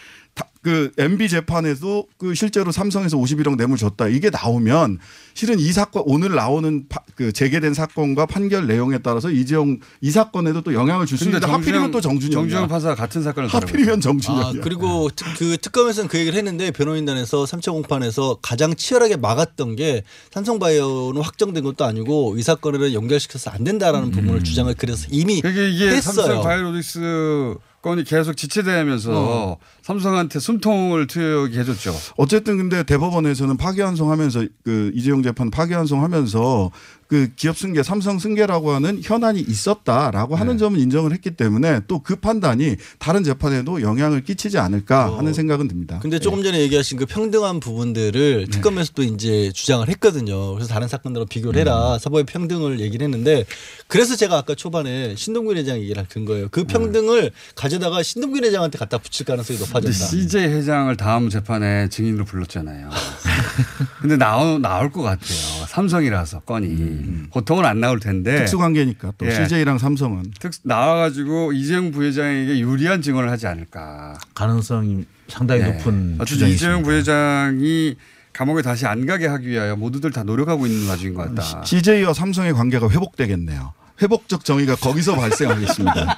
그 0.61 0.91
MB 0.97 1.29
재판에도 1.29 2.05
그 2.17 2.35
실제로 2.35 2.71
삼성에서 2.73 3.15
51억 3.17 3.55
뇌물 3.55 3.77
줬다 3.77 4.09
이게 4.09 4.29
나오면 4.29 4.99
실은 5.33 5.57
이 5.57 5.71
사건 5.71 6.03
오늘 6.05 6.35
나오는 6.35 6.85
파- 6.89 6.99
그 7.15 7.31
재개된 7.31 7.73
사건과 7.73 8.25
판결 8.25 8.67
내용에 8.67 8.97
따라서 8.97 9.29
이재용 9.31 9.79
이 10.01 10.11
사건에도 10.11 10.61
또 10.61 10.73
영향을 10.73 11.05
줄 11.05 11.17
수 11.17 11.23
있는데 11.25 11.47
하필이면 11.47 11.91
또 11.91 12.01
정준영 12.01 12.31
정준영 12.33 12.67
판사가 12.67 12.95
같은 12.95 13.23
사건을 13.23 13.47
하필이면 13.49 13.97
아, 13.97 14.01
정준영이야. 14.01 14.61
그리고 14.61 15.09
특- 15.15 15.25
그 15.37 15.57
특검에서는 15.57 16.09
그 16.09 16.17
얘기를 16.19 16.37
했는데 16.37 16.71
변호인단에서 16.71 17.45
3차 17.45 17.71
공판에서 17.71 18.39
가장 18.41 18.75
치열하게 18.75 19.15
막았던 19.15 19.77
게 19.77 20.03
삼성바이오는 20.33 21.21
확정된 21.21 21.63
것도 21.63 21.85
아니고 21.85 22.35
이 22.37 22.41
사건을 22.43 22.93
연결시켜서 22.93 23.49
안 23.51 23.63
된다라는 23.63 24.11
부분을 24.11 24.43
주장을 24.43 24.73
그래서 24.77 25.07
이미 25.09 25.39
그게 25.41 25.69
이게 25.69 25.87
했어요. 25.87 26.01
삼성 26.25 26.41
바이오로직스 26.43 27.55
건이 27.81 28.03
계속 28.03 28.35
지체되면서 28.35 29.11
어. 29.13 29.57
삼성한테 29.81 30.39
숨통을 30.39 31.07
트이게 31.07 31.59
해줬죠. 31.59 31.93
어쨌든 32.17 32.57
근데 32.57 32.83
대법원에서는 32.83 33.57
파기환송하면서 33.57 34.45
그 34.63 34.91
이재용 34.93 35.23
재판 35.23 35.49
파기환송하면서 35.49 36.71
그 37.09 37.29
기업 37.35 37.57
승계, 37.57 37.81
삼성 37.81 38.19
승계라고 38.19 38.71
하는 38.71 39.01
현안이 39.03 39.41
있었다라고 39.41 40.35
하는 40.35 40.53
네. 40.53 40.59
점은 40.59 40.79
인정을 40.79 41.11
했기 41.13 41.31
때문에 41.31 41.81
또 41.87 41.99
그 42.09 42.15
판단이 42.15 42.75
다른 42.97 43.23
재판에도 43.23 43.81
영향을 43.81 44.23
끼치지 44.23 44.57
않을까 44.57 45.11
어. 45.11 45.17
하는 45.17 45.33
생각은 45.33 45.67
듭니다. 45.67 45.99
근데 46.01 46.17
조금 46.17 46.41
전에 46.41 46.59
얘기하신 46.61 46.97
그 46.97 47.05
평등한 47.05 47.59
부분들을 47.59 48.45
네. 48.45 48.51
특검에서도 48.51 49.03
이제 49.03 49.51
주장을 49.53 49.87
했거든요. 49.89 50.53
그래서 50.55 50.73
다른 50.73 50.87
사건들과 50.87 51.27
비교를 51.29 51.59
해라. 51.59 51.93
음. 51.95 51.99
사법의 51.99 52.23
평등을 52.25 52.79
얘기를 52.79 53.03
했는데 53.03 53.45
그래서 53.87 54.15
제가 54.15 54.37
아까 54.37 54.55
초반에 54.55 55.15
신동균 55.15 55.57
회장 55.57 55.77
얘기를 55.77 56.03
든 56.07 56.25
거예요. 56.25 56.47
그 56.49 56.63
평등을 56.63 57.31
가져다가 57.55 58.01
신동균 58.01 58.43
회장한테 58.43 58.77
갖다 58.79 58.97
붙일 58.97 59.25
가능성이 59.25 59.59
높아졌다. 59.59 59.91
CJ 59.93 60.47
회장을 60.47 60.95
다음 60.97 61.29
재판에 61.29 61.89
증인으로 61.89 62.25
불렀잖아요. 62.25 62.89
근데 64.01 64.17
나오, 64.17 64.57
나올 64.57 64.91
것 64.91 65.01
같아요. 65.03 65.65
삼성이라서 65.67 66.39
건이. 66.41 66.98
보통은 67.31 67.65
안 67.65 67.79
나올 67.79 67.99
텐데. 67.99 68.33
음. 68.33 68.37
특수관계니까 68.39 69.13
또 69.17 69.25
예. 69.25 69.31
CJ랑 69.31 69.77
삼성은 69.77 70.33
특 70.39 70.51
나와가지고 70.63 71.53
이재용 71.53 71.91
부회장에게 71.91 72.59
유리한 72.59 73.01
증언을 73.01 73.29
하지 73.29 73.47
않을까. 73.47 74.17
가능성이 74.33 75.05
상당히 75.27 75.61
네. 75.61 75.71
높은 75.71 76.15
어쨌든 76.19 76.47
이재용 76.47 76.79
있습니다. 76.79 76.83
부회장이 76.83 77.95
감옥에 78.33 78.61
다시 78.61 78.85
안 78.85 79.05
가게 79.05 79.27
하기 79.27 79.47
위하여 79.47 79.75
모두들 79.75 80.11
다 80.11 80.23
노력하고 80.23 80.65
있는 80.65 80.87
와중인 80.87 81.13
것 81.13 81.33
같다. 81.33 81.63
CJ와 81.63 82.13
삼성의 82.13 82.53
관계가 82.53 82.89
회복되겠네요. 82.89 83.73
회복적 84.01 84.45
정의가 84.45 84.75
거기서 84.75 85.15
발생하겠습니다. 85.15 86.17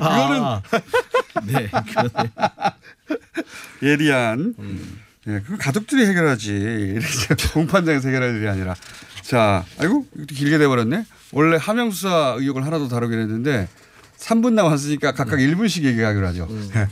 아, 0.00 0.60
네. 1.46 1.68
예리한. 3.82 4.54
음. 4.58 5.00
예, 5.26 5.40
그 5.46 5.56
가족들이 5.56 6.06
해결하지. 6.06 6.98
공판장에서 7.54 8.08
해결할 8.08 8.36
일이 8.36 8.48
아니라. 8.48 8.74
자, 9.24 9.64
아이고, 9.78 10.06
길게 10.28 10.58
돼버렸네. 10.58 11.06
원래 11.32 11.56
하명 11.60 11.90
수사 11.90 12.36
의혹을 12.38 12.64
하나도 12.64 12.88
다루기로 12.88 13.22
했는데 13.22 13.68
3분 14.18 14.52
남았으니까 14.52 15.12
각각 15.12 15.38
1분씩 15.38 15.84
얘기하기로 15.84 16.26
하죠. 16.28 16.48
예. 16.76 16.88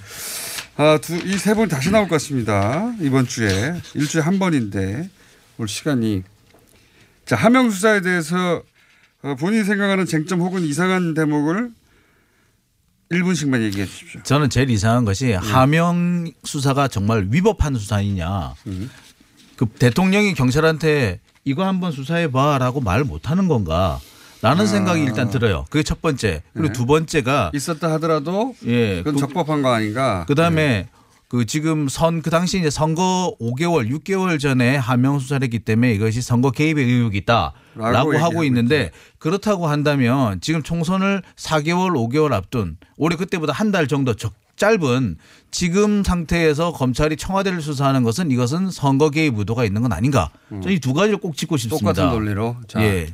아, 0.76 0.98
두, 0.98 1.14
이세 1.16 1.54
분 1.54 1.68
다시 1.68 1.90
나올 1.90 2.08
것 2.08 2.16
같습니다. 2.16 2.92
이번 3.00 3.26
주에. 3.26 3.74
일주일에 3.94 4.24
한 4.24 4.38
번인데 4.38 5.10
올 5.58 5.68
시간이. 5.68 6.22
자, 7.26 7.36
하명 7.36 7.70
수사에 7.70 8.00
대해서 8.00 8.62
어, 9.22 9.36
본인이 9.36 9.64
생각하는 9.64 10.06
쟁점 10.06 10.40
혹은 10.40 10.62
이상한 10.62 11.14
대목을 11.14 11.70
1분씩만 13.12 13.62
얘기해 13.62 13.84
주십시오. 13.86 14.22
저는 14.22 14.48
제일 14.48 14.70
이상한 14.70 15.04
것이 15.04 15.32
하명 15.32 16.32
수사가 16.44 16.88
정말 16.88 17.28
위법한 17.30 17.74
수사이냐. 17.76 18.54
그 19.56 19.66
대통령이 19.66 20.32
경찰한테 20.34 21.20
이거 21.44 21.66
한번 21.66 21.92
수사해 21.92 22.30
봐라고 22.30 22.80
말 22.80 23.04
못하는 23.04 23.48
건가. 23.48 23.98
라는 24.42 24.64
아. 24.64 24.66
생각이 24.66 25.02
일단 25.02 25.30
들어요. 25.30 25.66
그게 25.70 25.82
첫 25.84 26.02
번째. 26.02 26.42
그리고 26.52 26.68
네. 26.68 26.72
두 26.72 26.84
번째가 26.86 27.52
있었다 27.54 27.92
하더라도 27.92 28.54
예, 28.66 28.98
그건 28.98 29.14
그- 29.14 29.20
적법한 29.20 29.62
거 29.62 29.72
아닌가. 29.72 30.24
그다음에 30.26 30.88
그 31.28 31.46
지금 31.46 31.88
선 31.88 32.22
그 32.22 32.28
당시 32.30 32.58
이제 32.58 32.68
선거 32.68 33.34
5개월 33.40 33.88
6개월 33.90 34.38
전에 34.40 34.76
하명 34.76 35.18
수사를 35.20 35.42
했기 35.44 35.60
때문에 35.60 35.92
이것이 35.94 36.20
선거 36.22 36.50
개입의 36.50 36.84
의혹이 36.84 37.18
있다라고 37.18 37.52
라고 37.92 38.18
하고 38.18 38.44
있는데 38.44 38.90
그렇다고 39.18 39.66
한다면 39.68 40.40
지금 40.42 40.62
총선을 40.62 41.22
4개월 41.36 41.92
5개월 41.92 42.32
앞둔 42.32 42.76
올해 42.96 43.16
그때보다 43.16 43.52
한 43.52 43.70
달 43.72 43.86
정도 43.86 44.14
적 44.14 44.34
짧은 44.62 45.16
지금 45.50 46.04
상태에서 46.04 46.72
검찰이 46.72 47.16
청와대를 47.16 47.60
수사하는 47.60 48.04
것은 48.04 48.30
이것은 48.30 48.70
선거 48.70 49.10
개입 49.10 49.36
의도가 49.36 49.64
있는 49.64 49.82
건 49.82 49.92
아닌가. 49.92 50.30
저는 50.50 50.70
이 50.70 50.78
두 50.78 50.94
가지를 50.94 51.18
꼭 51.18 51.36
짚고 51.36 51.56
싶습니다. 51.56 51.92
똑같은 51.92 52.10
논리로. 52.16 52.56
자, 52.68 52.80
예. 52.80 53.12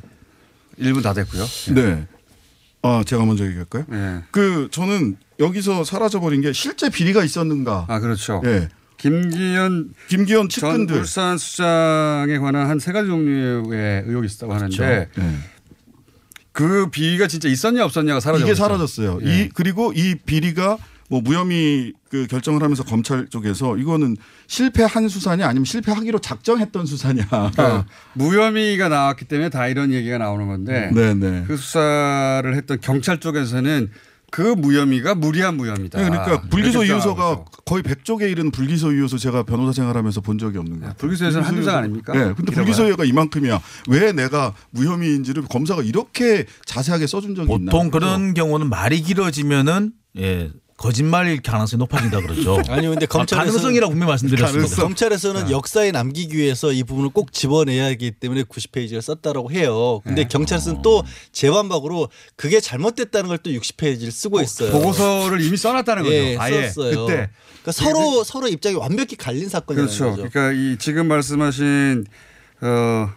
1분 0.79 1.01
다 1.01 1.13
됐고요. 1.15 1.43
네. 1.73 2.07
아, 2.83 3.03
제가 3.03 3.25
먼저 3.25 3.47
얘기할까요? 3.47 3.83
예. 3.91 4.21
그 4.29 4.67
저는 4.71 5.17
여기서 5.39 5.83
사라져 5.83 6.19
버린 6.19 6.41
게 6.41 6.53
실제 6.53 6.89
비리가 6.91 7.23
있었는가? 7.23 7.85
아, 7.89 7.99
그렇죠. 7.99 8.41
예. 8.45 8.69
김기현 8.97 9.93
김기현 10.07 10.49
전 10.49 10.49
측근들 10.49 10.97
울산 10.97 11.37
수장에 11.39 12.37
관한 12.37 12.69
한 12.69 12.79
세 12.79 12.91
가지 12.91 13.07
종류의 13.07 14.03
의혹이 14.05 14.27
있었다고 14.27 14.53
하는데 14.53 14.77
그렇죠. 14.77 15.21
네. 15.21 15.37
그 16.51 16.89
비위가 16.91 17.27
진짜 17.27 17.49
있었냐 17.49 17.83
없었냐가 17.85 18.19
사라져 18.19 18.45
이게 18.45 18.53
사라졌어요. 18.53 19.19
예. 19.23 19.43
이 19.45 19.49
그리고 19.49 19.93
이 19.95 20.13
비리가 20.15 20.77
뭐 21.09 21.21
무혐의 21.21 21.93
그 22.09 22.27
결정을 22.27 22.63
하면서 22.63 22.83
검찰 22.83 23.27
쪽에서 23.27 23.77
이거는 23.77 24.15
실패한 24.47 25.09
수사냐 25.09 25.47
아니면 25.47 25.65
실패하기로 25.65 26.19
작정했던 26.19 26.85
수사냐. 26.85 27.25
그러니까 27.27 27.85
무혐의가 28.13 28.89
나왔기 28.89 29.25
때문에 29.25 29.49
다 29.49 29.67
이런 29.67 29.91
얘기가 29.91 30.17
나오는 30.19 30.47
건데 30.47 30.91
네, 30.93 31.13
네. 31.13 31.43
그 31.47 31.57
수사를 31.57 32.55
했던 32.55 32.79
경찰 32.79 33.19
쪽에서는 33.19 33.89
그 34.31 34.41
무혐의가 34.41 35.15
무리한 35.15 35.57
무혐의다. 35.57 35.99
네, 35.99 36.07
그러니까 36.07 36.41
불기소 36.49 36.83
이유서가. 36.83 37.45
거의 37.65 37.81
100쪽에 37.81 38.29
이르는 38.31 38.51
불기소 38.51 38.93
이유서 38.93 39.17
제가 39.17 39.41
변호사 39.41 39.71
생활하면서 39.71 40.21
본 40.21 40.37
적이 40.37 40.59
없는 40.59 40.79
거예요. 40.79 40.93
불기소에서는 40.99 41.47
한두 41.47 41.63
장 41.63 41.77
아닙니까? 41.77 42.13
네, 42.13 42.19
근데 42.19 42.35
길어봐요. 42.35 42.55
불기소 42.55 42.85
이유가 42.85 43.05
이만큼이야. 43.05 43.59
왜 43.87 44.11
내가 44.11 44.53
무혐의인지를 44.69 45.43
검사가 45.49 45.81
이렇게 45.81 46.45
자세하게 46.65 47.07
써준 47.07 47.33
적이 47.33 47.51
있나? 47.53 47.71
보통 47.71 47.89
그런 47.89 48.35
경우는 48.35 48.69
말이 48.69 49.01
길어지면은 49.01 49.93
예 50.17 50.51
거짓말일 50.79 51.41
가능성이 51.41 51.79
높아진다 51.79 52.21
그러죠. 52.21 52.57
아니요, 52.71 52.91
근데 52.91 53.03
아, 53.03 53.07
검찰에서 53.07 53.45
가능성이라고 53.51 53.91
분명히 53.91 54.11
말씀드렸습니다. 54.11 54.75
검찰에서는 54.77 55.51
역사에 55.51 55.91
남기기 55.91 56.37
위해서 56.37 56.71
이 56.71 56.83
부분을 56.83 57.09
꼭 57.09 57.33
집어내야 57.33 57.85
하기 57.87 58.11
때문에 58.11 58.43
90페이지를 58.43 59.01
썼다라고 59.01 59.51
해요. 59.51 59.99
근데 60.05 60.23
경찰에서는 60.23 60.81
또 60.81 61.03
재완박으로 61.33 62.07
그게 62.37 62.61
잘못됐다는 62.61 63.27
걸 63.27 63.39
또 63.39 63.51
60페이지를 63.51 64.11
쓰고 64.11 64.41
있어요. 64.41 64.71
보고서를 64.71 65.41
이미 65.41 65.55
써놨다는 65.57 66.03
거죠. 66.03 66.15
예, 66.15 66.37
아예 66.37 66.69
썼어요. 66.69 67.05
그때. 67.05 67.29
그러니까 67.61 67.71
서로 67.71 68.23
서로 68.23 68.47
입장이 68.47 68.75
완벽히 68.75 69.15
갈린 69.15 69.47
사건이라는 69.49 69.87
그렇죠. 69.93 70.15
거죠. 70.15 70.29
그러니까 70.29 70.51
이 70.61 70.77
지금 70.77 71.07
말씀하신 71.07 72.05
어, 72.61 73.09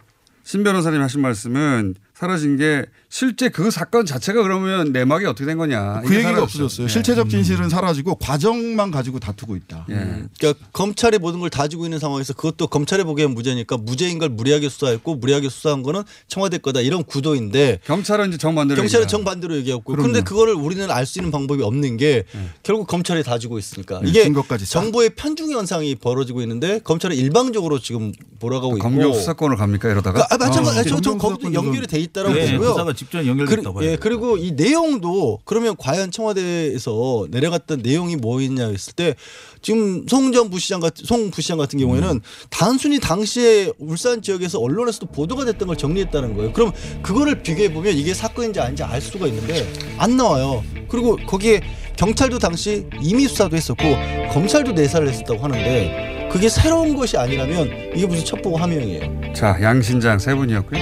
신 0.44 0.64
변호사님 0.64 1.00
하신 1.00 1.20
말씀은 1.22 1.94
사라진 2.22 2.56
게 2.56 2.86
실제 3.08 3.48
그 3.48 3.72
사건 3.72 4.06
자체가 4.06 4.44
그러면 4.44 4.92
내막이 4.92 5.26
어떻게 5.26 5.44
된 5.44 5.58
거냐. 5.58 6.02
그 6.06 6.14
얘기가. 6.14 6.40
없어졌어요. 6.44 6.84
예. 6.84 6.88
실체적 6.88 7.28
진실은 7.28 7.68
사라지고 7.68 8.14
과정만 8.14 8.92
가지고 8.92 9.18
다투고 9.18 9.56
있다. 9.56 9.86
예. 9.90 9.94
그러니까 10.38 10.54
검찰이 10.72 11.18
모든 11.18 11.40
걸 11.40 11.50
다지고 11.50 11.84
있는 11.84 11.98
상황에서 11.98 12.32
그것도 12.32 12.68
검찰이 12.68 13.02
보기엔 13.02 13.32
무죄니까 13.34 13.76
무죄인 13.76 14.20
걸 14.20 14.28
무리하게 14.28 14.68
수사했고 14.68 15.16
무리하게 15.16 15.48
수사한 15.48 15.82
거는 15.82 16.04
청와대 16.28 16.58
거다 16.58 16.80
이런 16.80 17.02
구도인데 17.02 17.80
경찰은 17.86 18.28
이제 18.28 18.38
정반대로 18.38 18.80
경찰은. 18.80 19.08
정반대로 19.08 19.56
얘기했고 19.56 19.82
그럼요. 19.82 20.02
그런데 20.02 20.20
그거를 20.22 20.54
우리는 20.54 20.88
알 20.90 21.04
수 21.04 21.18
있는 21.18 21.32
방법이 21.32 21.60
없는 21.64 21.96
게 21.96 22.22
결국 22.62 22.86
검찰이 22.86 23.24
다지고 23.24 23.58
있으니까 23.58 24.00
네, 24.00 24.08
이게. 24.10 24.32
정보의 24.64 25.10
편중 25.16 25.50
현상이 25.50 25.96
벌어지고 25.96 26.40
있는데 26.42 26.78
검찰은 26.78 27.16
일방적으로 27.16 27.80
지금 27.80 28.12
몰아가고 28.38 28.76
있고 28.76 28.82
검경 28.88 29.12
수사권을 29.12 29.56
갑니까 29.56 29.90
이러다가? 29.90 30.24
그, 30.28 30.34
아, 30.34 30.38
마찬가지. 30.38 30.78
아, 30.78 30.82
저, 30.84 30.88
저 31.00 31.10
검경 31.10 31.18
거기도 31.18 31.48
수사권도 31.48 31.54
연결이 31.66 31.86
돼 31.88 31.98
있 31.98 32.11
다라고 32.12 32.34
네, 32.34 32.52
보고요. 32.52 32.70
수사가 32.70 32.92
직접 32.92 33.26
연결됐다고 33.26 33.74
봐요. 33.74 33.88
예, 33.88 33.96
그리고 33.96 34.36
이 34.36 34.52
내용도 34.52 35.40
그러면 35.44 35.76
과연 35.76 36.10
청와대에서 36.10 37.26
내려갔던 37.30 37.80
내용이 37.82 38.16
뭐였냐 38.16 38.68
했을 38.68 38.92
때 38.92 39.14
지금 39.62 40.04
송전 40.08 40.50
부시장 40.50 40.80
같은 40.80 41.04
송 41.04 41.30
부시장 41.30 41.56
같은 41.56 41.78
경우에는 41.78 42.08
음. 42.08 42.20
단순히 42.50 42.98
당시에 42.98 43.72
울산 43.78 44.20
지역에서 44.20 44.58
언론에서도 44.58 45.06
보도가 45.06 45.44
됐던 45.44 45.68
걸 45.68 45.76
정리했다는 45.76 46.36
거예요. 46.36 46.52
그럼 46.52 46.72
그거를 47.02 47.42
비교해 47.42 47.72
보면 47.72 47.94
이게 47.94 48.12
사건인지 48.12 48.60
아닌지 48.60 48.82
알 48.82 49.00
수가 49.00 49.26
있는데 49.28 49.66
안 49.98 50.16
나와요. 50.16 50.62
그리고 50.88 51.16
거기에 51.26 51.60
경찰도 51.96 52.38
당시 52.38 52.86
임의 53.00 53.28
수사도 53.28 53.56
했었고 53.56 53.84
검찰도 54.32 54.72
내사를 54.72 55.08
했었다고 55.08 55.42
하는데 55.42 56.28
그게 56.32 56.48
새로운 56.48 56.96
것이 56.96 57.16
아니라면 57.16 57.92
이게 57.94 58.06
무슨 58.06 58.24
첩보고 58.24 58.56
함명이에요. 58.56 59.32
자 59.34 59.56
양신장 59.60 60.18
세 60.18 60.34
분이었고요. 60.34 60.80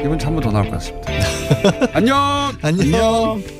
이분 0.00 0.20
한번 0.20 0.42
더 0.42 0.50
나올 0.50 0.64
것 0.68 0.72
같습니다. 0.72 1.12
안녕. 1.94 2.52
안녕. 2.62 3.59